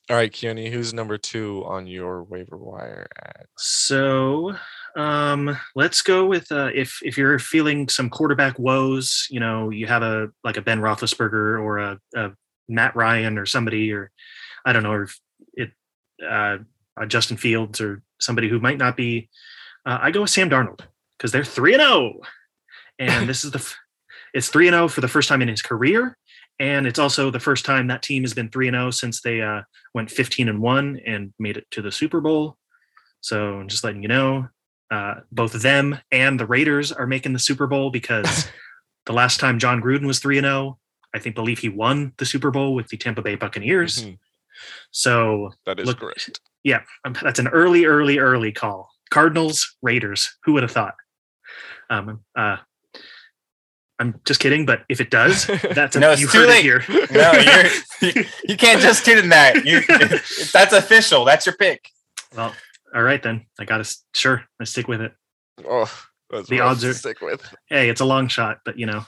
[0.10, 3.46] All right, Keone, who's number two on your waiver wire at?
[3.58, 4.54] So
[4.98, 9.88] um, let's go with uh, if if you're feeling some quarterback woes, you know, you
[9.88, 12.32] have a like a Ben Roethlisberger or a, a
[12.68, 14.12] Matt Ryan or somebody, or
[14.66, 15.20] I don't know, or if
[15.54, 15.72] it
[16.22, 16.58] uh,
[17.00, 19.30] uh, Justin Fields or somebody who might not be.
[19.86, 20.80] Uh, I go with Sam Darnold
[21.18, 22.22] because they're three and zero,
[23.00, 23.78] and this is the f-
[24.34, 26.18] it's three and zero for the first time in his career,
[26.60, 29.42] and it's also the first time that team has been three and zero since they
[29.42, 29.62] uh,
[29.94, 32.58] went fifteen and one and made it to the Super Bowl.
[33.22, 34.48] So I'm just letting you know,
[34.92, 38.48] uh, both them and the Raiders are making the Super Bowl because
[39.06, 40.78] the last time Jon Gruden was three and zero,
[41.14, 44.04] I think believe he won the Super Bowl with the Tampa Bay Buccaneers.
[44.06, 44.18] Mhm,
[44.92, 46.40] So That is Look- correct.
[46.64, 48.90] yeah, um, that's an early, early, early call.
[49.12, 50.36] Cardinals, Raiders.
[50.46, 50.96] Who would have thought?
[51.90, 52.58] Um, uh,
[54.00, 55.46] I'm just kidding, but if it does,
[55.76, 56.60] that's a, No, it's you too heard late.
[56.66, 56.84] it here.
[57.12, 59.66] No, you're, you, you can't just tune in that.
[59.66, 59.82] You,
[60.52, 61.26] that's official.
[61.26, 61.88] That's your pick.
[62.36, 62.54] well,
[62.96, 63.46] all right then.
[63.60, 64.44] I got to sure.
[64.60, 65.14] I stick with it.
[65.68, 65.92] Oh,
[66.32, 67.42] that's The odds are- stick with.
[67.68, 69.06] hey, it's a long shot, but you know,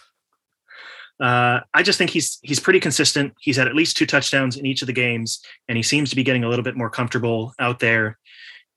[1.19, 3.33] uh, I just think he's he's pretty consistent.
[3.39, 6.15] He's had at least two touchdowns in each of the games, and he seems to
[6.15, 8.17] be getting a little bit more comfortable out there.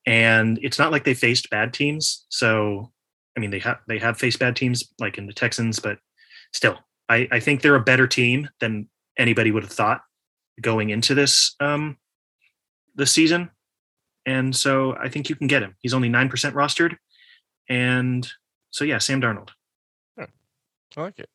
[0.07, 2.25] And it's not like they faced bad teams.
[2.29, 2.93] So,
[3.37, 5.99] I mean, they have they have faced bad teams like in the Texans, but
[6.53, 10.03] still, I, I think they're a better team than anybody would have thought
[10.61, 11.99] going into this um,
[12.95, 13.51] this season.
[14.27, 15.75] And so, I think you can get him.
[15.81, 16.97] He's only nine percent rostered,
[17.69, 18.31] and
[18.71, 19.51] so yeah, Sam Darnold.
[20.97, 21.29] I like it.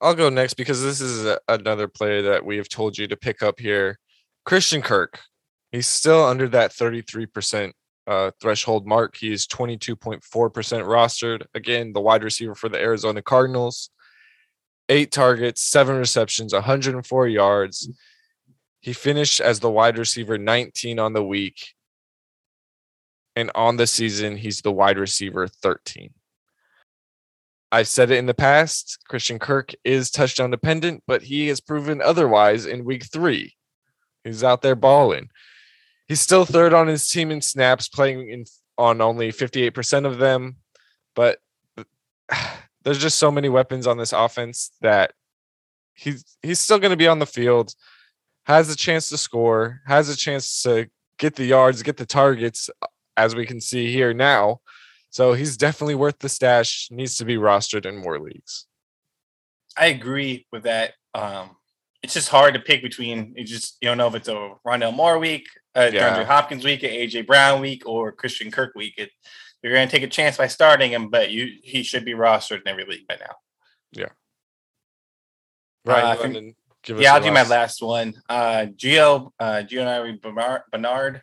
[0.00, 3.16] I'll go next because this is a, another player that we have told you to
[3.16, 3.98] pick up here.
[4.44, 5.20] Christian Kirk.
[5.72, 7.72] He's still under that 33%
[8.06, 9.16] uh, threshold mark.
[9.16, 11.44] He is 22.4% rostered.
[11.54, 13.90] Again, the wide receiver for the Arizona Cardinals.
[14.88, 17.88] Eight targets, seven receptions, 104 yards.
[18.80, 21.74] He finished as the wide receiver 19 on the week.
[23.36, 26.12] And on the season, he's the wide receiver 13.
[27.72, 28.98] I've said it in the past.
[29.08, 33.54] Christian Kirk is touchdown dependent, but he has proven otherwise in week three.
[34.24, 35.30] He's out there balling.
[36.08, 38.44] He's still third on his team in snaps, playing in
[38.76, 40.56] on only 58% of them.
[41.14, 41.38] But
[42.82, 45.12] there's just so many weapons on this offense that
[45.94, 47.74] he's he's still going to be on the field,
[48.44, 50.88] has a chance to score, has a chance to
[51.18, 52.86] get the yards, get the targets, uh,
[53.16, 54.60] as we can see here now.
[55.10, 56.88] So he's definitely worth the stash.
[56.90, 58.66] Needs to be rostered in more leagues.
[59.76, 60.92] I agree with that.
[61.14, 61.56] Um,
[62.02, 63.34] it's just hard to pick between.
[63.36, 66.16] You just you don't know if it's a Rondale Moore week, a Yeah.
[66.16, 68.94] DeAndre Hopkins week, a AJ Brown week, or Christian Kirk week.
[68.96, 69.10] It,
[69.62, 72.62] you're going to take a chance by starting him, but you he should be rostered
[72.62, 73.34] in every league by now.
[73.92, 74.08] Yeah.
[75.84, 76.04] Right.
[76.04, 78.14] Uh, go ahead and give us Yeah, I'll your do my last one.
[78.28, 81.22] Uh, Gio, uh, Gio Bernard, Bernard,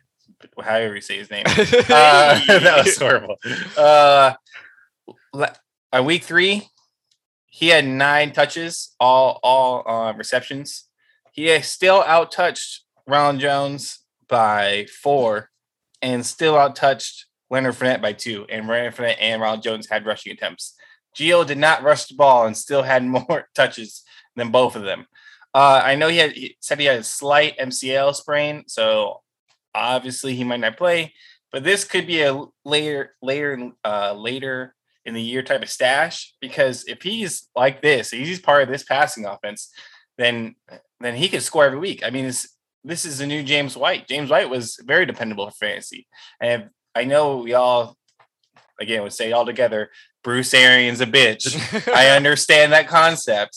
[0.62, 1.44] however you say his name.
[1.90, 3.36] Uh, that was horrible.
[3.76, 4.34] Uh,
[5.32, 5.54] le-
[5.92, 6.68] uh, week three,
[7.46, 10.84] he had nine touches, all all uh, receptions.
[11.32, 15.50] He still outtouched Ronald Jones by four,
[16.02, 18.46] and still outtouched Leonard Fournette by two.
[18.48, 20.74] And Leonard Fournette and Ronald Jones had rushing attempts.
[21.16, 24.02] Gio did not rush the ball and still had more touches
[24.36, 25.06] than both of them.
[25.54, 29.22] Uh, I know he had he said he had a slight MCL sprain, so
[29.74, 31.14] obviously he might not play.
[31.50, 34.74] But this could be a later, later, uh, later
[35.08, 38.84] in the year type of stash because if he's like this, he's part of this
[38.84, 39.72] passing offense,
[40.18, 40.54] then
[41.00, 42.02] then he could score every week.
[42.04, 42.54] I mean, this
[42.84, 44.06] this is the new James White.
[44.06, 46.06] James White was very dependable for fantasy,
[46.40, 47.96] and I know we all
[48.78, 49.90] again would say all together,
[50.22, 51.56] Bruce Arians a bitch.
[51.94, 53.56] I understand that concept,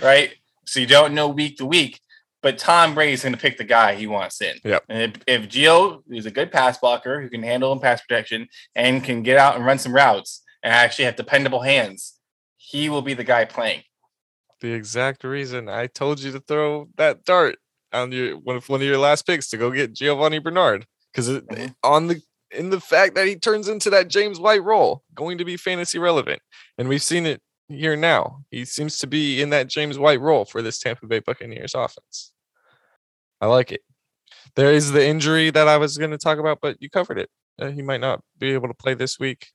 [0.00, 0.34] right?
[0.66, 2.00] So you don't know week to week,
[2.42, 4.56] but Tom Brady's going to pick the guy he wants in.
[4.64, 4.84] Yep.
[4.88, 8.48] And if, if Gio is a good pass blocker who can handle in pass protection
[8.74, 12.18] and can get out and run some routes and actually have dependable hands,
[12.56, 13.82] he will be the guy playing.
[14.60, 17.56] the exact reason I told you to throw that dart
[17.92, 21.28] on your one of one of your last picks to go get Giovani Bernard because
[21.28, 21.74] Mhm.
[21.82, 22.22] on the
[22.52, 25.98] in the fact that he turns into that James White role, going to be fantasy
[25.98, 26.40] relevant,
[26.78, 28.44] and we've seen it here now.
[28.50, 32.31] He seems to be in that James White role for this Tampa Bay Buccaneers offense.
[33.42, 33.82] I like it.
[34.54, 37.28] There is the injury that I was going to talk about, but you covered it.
[37.60, 39.48] Uh, he might not be able to play this week,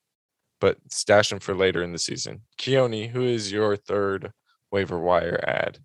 [0.60, 2.42] but stash him for later in the season.
[2.60, 4.32] Keone, who is your third
[4.72, 5.80] waiver wire ad?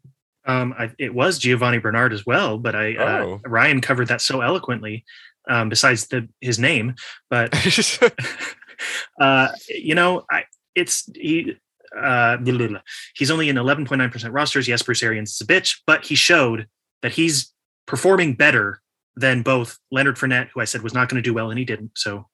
[0.44, 3.34] Um, I, it was Giovani Bernard as well, but I Oh.
[3.44, 5.04] uh, Ryan covered that so eloquently.
[5.48, 6.94] Um, besides the his name,
[7.28, 7.52] but
[9.20, 10.44] uh, you know, I,
[10.74, 11.56] it's he.
[11.94, 12.80] Uh, blah, blah, blah.
[13.14, 14.66] he's only in 11.9% rosters.
[14.66, 16.66] Yes, Bruce Arians is a bitch, but he showed
[17.02, 17.51] that he's
[17.86, 18.80] performing better
[19.16, 21.64] than both Leonard Fournette, who I said was not going to do well, and he
[21.64, 21.92] didn't.
[21.96, 22.28] So,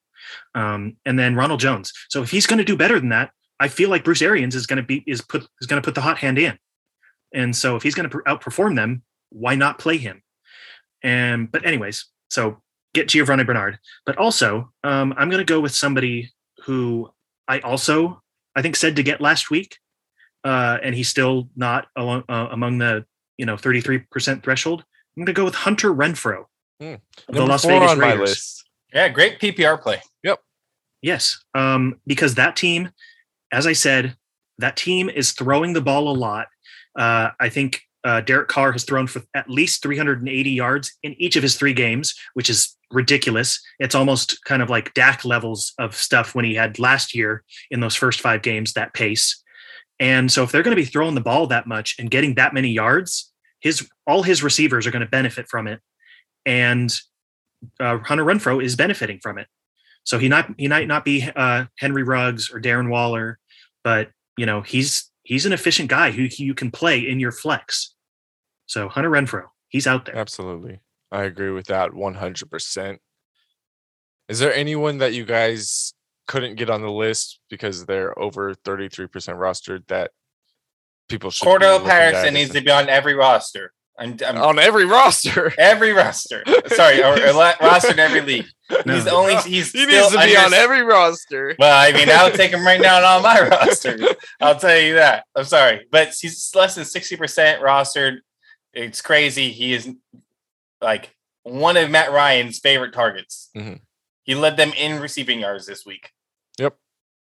[0.55, 1.91] um, and then Ronald Jones.
[2.09, 4.65] So if he's going to do better than that, I feel like Bruce Arians is
[4.65, 6.57] going to be is put is going to put the hot hand in.
[7.33, 10.23] And so if he's going to outperform them, why not play him?
[11.03, 12.61] And but anyways, so
[12.93, 13.79] get Giovani Bernard.
[14.05, 16.31] But also, um, I'm going to go with somebody
[16.63, 17.09] who
[17.47, 18.21] I also
[18.55, 19.77] I think said to get last week,
[20.43, 23.05] uh, and he's still not along, uh, among the
[23.37, 24.83] you know 33% threshold.
[25.19, 26.45] I'm going to go with Hunter Renfrow,
[26.79, 28.63] of the Las Vegas on Raiders.
[28.93, 30.01] Yeah, great PPR play.
[30.23, 30.39] Yep.
[31.01, 32.91] Yes, um, because that team,
[33.51, 34.15] as I said,
[34.59, 36.47] that team is throwing the ball a lot.
[36.97, 41.35] Uh, I think uh, Derek Carr has thrown for at least 380 yards in each
[41.35, 43.61] of his three games, which is ridiculous.
[43.77, 47.81] It's almost kind of like Dak levels of stuff when he had last year in
[47.81, 49.43] those first five games, that pace.
[49.99, 52.53] And so, if they're going to be throwing the ball that much and getting that
[52.53, 53.28] many yards,
[53.59, 55.81] his all his receivers are going to benefit from it,
[56.45, 56.93] and
[57.79, 59.47] uh, Hunter Renfrow is benefiting from it.
[60.03, 63.39] So he not he might not be uh, Henry Ruggs or Darren Waller,
[63.83, 67.93] but you know he's he's an efficient guy who you can play in your flex.
[68.65, 70.15] So Hunter Renfrow, he's out there.
[70.15, 70.79] Absolutely.
[71.11, 72.97] I agree with that 100%.
[74.27, 75.93] Is there anyone that you guys
[76.27, 80.11] couldn't get on the list because they're over 33% rostered that
[81.09, 83.73] people should be Cordell looking Patterson needs to be on every roster.
[83.97, 85.51] I'm, I'm on every roster.
[85.59, 86.43] every roster.
[86.67, 88.45] Sorry, or, or la- roster in every league.
[88.85, 88.93] No.
[88.93, 91.55] He's only he's he still needs to be on every roster.
[91.57, 93.99] Well, I mean, I would take him right now on all my rosters.
[94.39, 95.25] I'll tell you that.
[95.35, 98.17] I'm sorry, but he's less than sixty percent rostered.
[98.71, 99.49] It's crazy.
[99.49, 99.89] He is
[100.81, 103.49] like one of Matt Ryan's favorite targets.
[103.57, 103.79] Mhm.
[104.23, 106.11] He led them in receiving yards this week.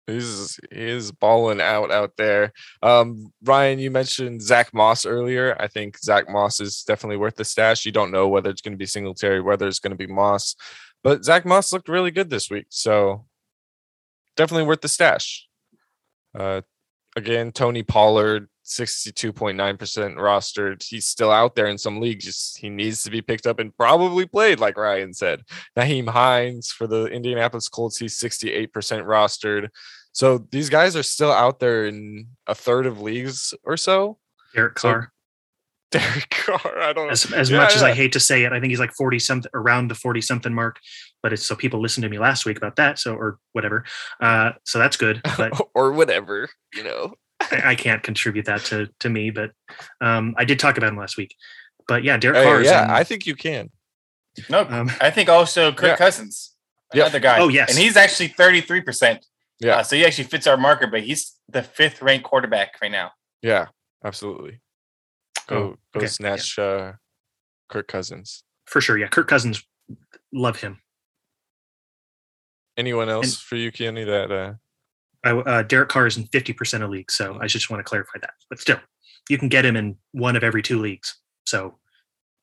[0.07, 2.53] He's he is balling out out there.
[2.83, 5.57] Um, Ryan, you mentioned Zack Moss earlier.
[5.61, 7.87] I think Zack Moss is definitely worth the stash.
[7.87, 10.57] You don't know whether it's going to be Singletary, whether it's going to be Moss,
[11.05, 13.27] but Zack Moss looked really good this week, so
[14.37, 15.47] definitely worth the stash.
[16.37, 16.63] Uh,
[17.17, 20.83] again, Tony Pollard, sixty-two point nine percent rostered.
[20.83, 22.25] He's still out there in some leagues.
[22.25, 25.43] Just he needs to be picked up and probably played, like Ryan said.
[25.77, 29.69] Nyheim Hines for the Indianapolis Colts, he's 68% rostered.
[30.13, 34.19] So these guys are still out there in a third of leagues or so.
[34.55, 35.13] Derek So- Carr.
[35.93, 37.13] Derek Carr, I don't know.
[37.13, 39.19] As, as Yeah, much as I hate to say it, I think he's like 40
[39.19, 40.79] something around the 40 something mark.
[41.23, 42.99] But it's so people listened to me last week about that.
[42.99, 43.85] So or whatever.
[44.19, 45.21] Uh, so that's good.
[45.37, 47.13] But or whatever, you know.
[47.51, 49.31] I, I can't contribute that to to me.
[49.31, 49.53] But
[50.01, 51.35] um, I did talk about him last week.
[51.89, 52.61] But yeah, Derek Hey, Carr.
[52.61, 53.71] is yeah, in- I think you can.
[54.49, 55.97] No, um, I think also Kirk Yeah.
[55.97, 56.55] Cousins,
[56.95, 57.05] Yep.
[57.07, 57.39] another guy.
[57.41, 57.71] Oh, yes.
[57.71, 59.27] and he's actually thirty three percent.
[59.61, 59.77] Yeah.
[59.77, 63.13] Uh, so he actually fits our marker, but he's the fifth ranked quarterback right now.
[63.43, 63.67] Yeah,
[64.05, 64.61] absolutely.
[65.49, 66.07] Go Oh, go okay, yeah.
[66.09, 66.93] snatch uh,
[67.69, 68.43] Kirk Cousins.
[68.67, 68.97] For sure.
[68.99, 69.09] Yeah.
[69.09, 69.63] Kirk Cousins,
[70.33, 70.79] love him.
[72.77, 74.55] Anyone else for you, Keone, that uh, I,
[75.31, 77.15] uh, Derek Carr is in 50% of leagues.
[77.15, 78.35] So I just want to clarify that.
[78.49, 78.79] But still,
[79.29, 81.17] you can get him in one of every two leagues.
[81.45, 81.79] So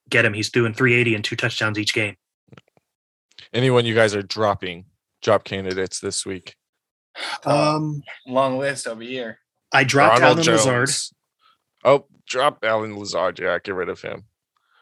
[0.09, 0.33] get him.
[0.33, 2.15] He's doing 380 and two touchdowns each game.
[3.53, 4.85] anyone you guys are dropping
[5.21, 6.55] drop candidates this week?
[7.45, 9.39] Um, Long list over here.
[9.73, 10.89] I dropped Ronald Alvin Lazard.
[11.83, 13.39] Oh, drop Allen Lazard.
[13.39, 14.23] Yeah, get rid of him.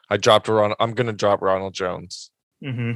[0.09, 0.73] I dropped Ron.
[0.79, 2.31] I'm gonna drop Ronald Jones.
[2.63, 2.93] hmm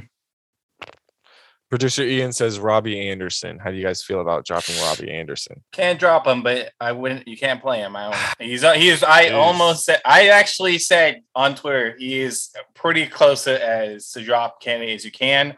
[1.72, 3.58] Producer Ian says Robbie Anderson.
[3.58, 5.64] How do you guys feel about dropping Robbie Anderson?
[5.72, 7.26] Can't drop him, but I wouldn't.
[7.26, 7.96] You can't play him.
[7.96, 8.16] I don't.
[8.46, 9.02] He's he's.
[9.02, 9.34] I Jeez.
[9.34, 10.02] almost said.
[10.04, 15.06] I actually said on Twitter he is pretty close to as to drop candidate as
[15.06, 15.56] you can.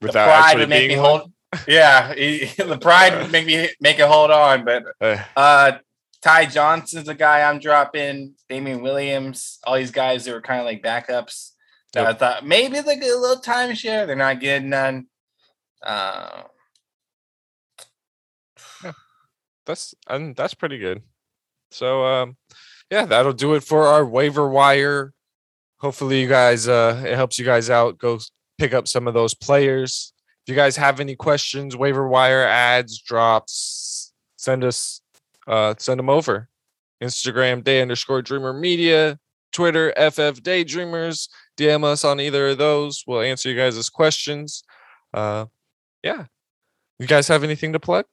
[0.00, 1.32] Without the pride actually would make me being hold.
[1.66, 4.64] Yeah, he, the pride would make me make it hold on.
[4.64, 4.84] But?
[5.36, 5.72] Uh,
[6.22, 8.34] Ty Johnson's the guy I'm dropping.
[8.48, 11.50] Damien Williams, all these guys that were kind of like backups.
[11.94, 14.06] That I thought maybe they get a little timeshare.
[14.06, 15.08] They're not getting none.
[15.82, 16.42] Uh,
[19.68, 21.02] that's and that's pretty good.
[21.70, 22.36] So um
[22.90, 25.12] yeah, that'll do it for our waiver wire.
[25.78, 27.98] Hopefully you guys uh it helps you guys out.
[27.98, 28.18] Go
[28.56, 30.12] pick up some of those players.
[30.44, 35.02] If you guys have any questions, waiver wire ads, drops, send us
[35.46, 36.48] uh send them over.
[37.02, 39.18] Instagram day underscore dreamer media,
[39.52, 41.28] Twitter FF daydreamers.
[41.58, 43.04] DM us on either of those.
[43.06, 44.64] We'll answer you guys' questions.
[45.12, 45.46] Uh
[46.02, 46.24] yeah.
[46.98, 48.04] You guys have anything to plug?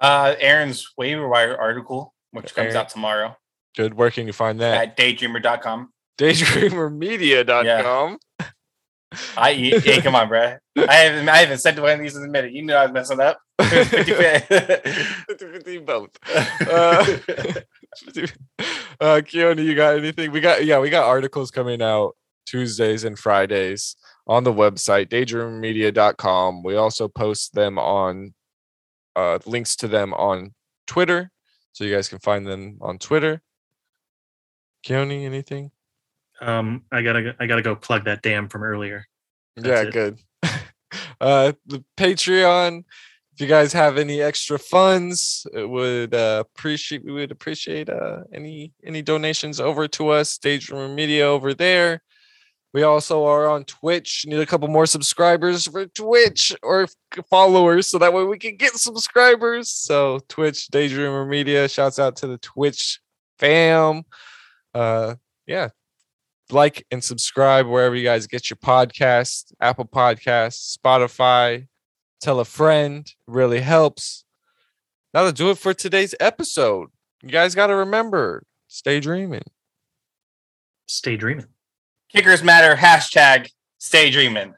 [0.00, 2.76] uh, Aaron's waiver wire article, which comes Aaron.
[2.76, 3.36] out tomorrow
[3.76, 3.94] Good.
[3.94, 4.88] Where can you find that?
[4.88, 5.90] at daydreamer.com.
[6.18, 8.18] daydreamermedia.com.
[9.36, 10.56] I hey, come on, bro.
[10.76, 12.52] I haven't I haven't said one of these in a minute.
[12.52, 13.38] You knew I was messing up.
[13.60, 15.38] 50-50.
[15.38, 16.10] 50 both.
[16.30, 16.62] Uh,
[19.00, 20.32] uh Keone, you got anything?
[20.32, 22.16] We got yeah, we got articles coming out
[22.46, 23.96] Tuesdays and Fridays
[24.26, 26.62] on the website, daydreamermedia.com.
[26.62, 28.34] We also post them on
[29.14, 30.54] uh links to them on
[30.86, 31.30] Twitter.
[31.72, 33.42] So you guys can find them on Twitter.
[34.86, 35.70] Keone, anything?
[36.40, 39.06] Um, I gotta I gotta go plug that dam from earlier.
[39.56, 39.92] yeah, it.
[39.92, 40.18] good.
[41.20, 42.84] uh the Patreon.
[43.34, 48.24] If you guys have any extra funds, it would uh, appreciate we would appreciate uh
[48.32, 52.02] any any donations over to us, Daydreamer Media over there.
[52.72, 54.24] We also are on Twitch.
[54.26, 56.88] Need a couple more subscribers for Twitch or
[57.28, 59.68] followers, so that way we can get subscribers.
[59.68, 61.68] So Twitch, Daydreamer Media.
[61.68, 63.00] Shouts out to the Twitch
[63.38, 64.04] fam.
[64.74, 65.16] Uh,
[65.46, 65.68] yeah,
[66.50, 71.66] like and subscribe wherever you guys get your podcast apple podcasts spotify
[72.20, 74.24] tell a friend really helps
[75.12, 76.90] that'll do it for today's episode
[77.22, 79.42] you guys got to remember stay dreaming
[80.92, 81.46] Stay dreaming.
[82.14, 82.76] Kickers matter.
[82.76, 83.48] Hashtag
[83.78, 84.54] stay dreaming.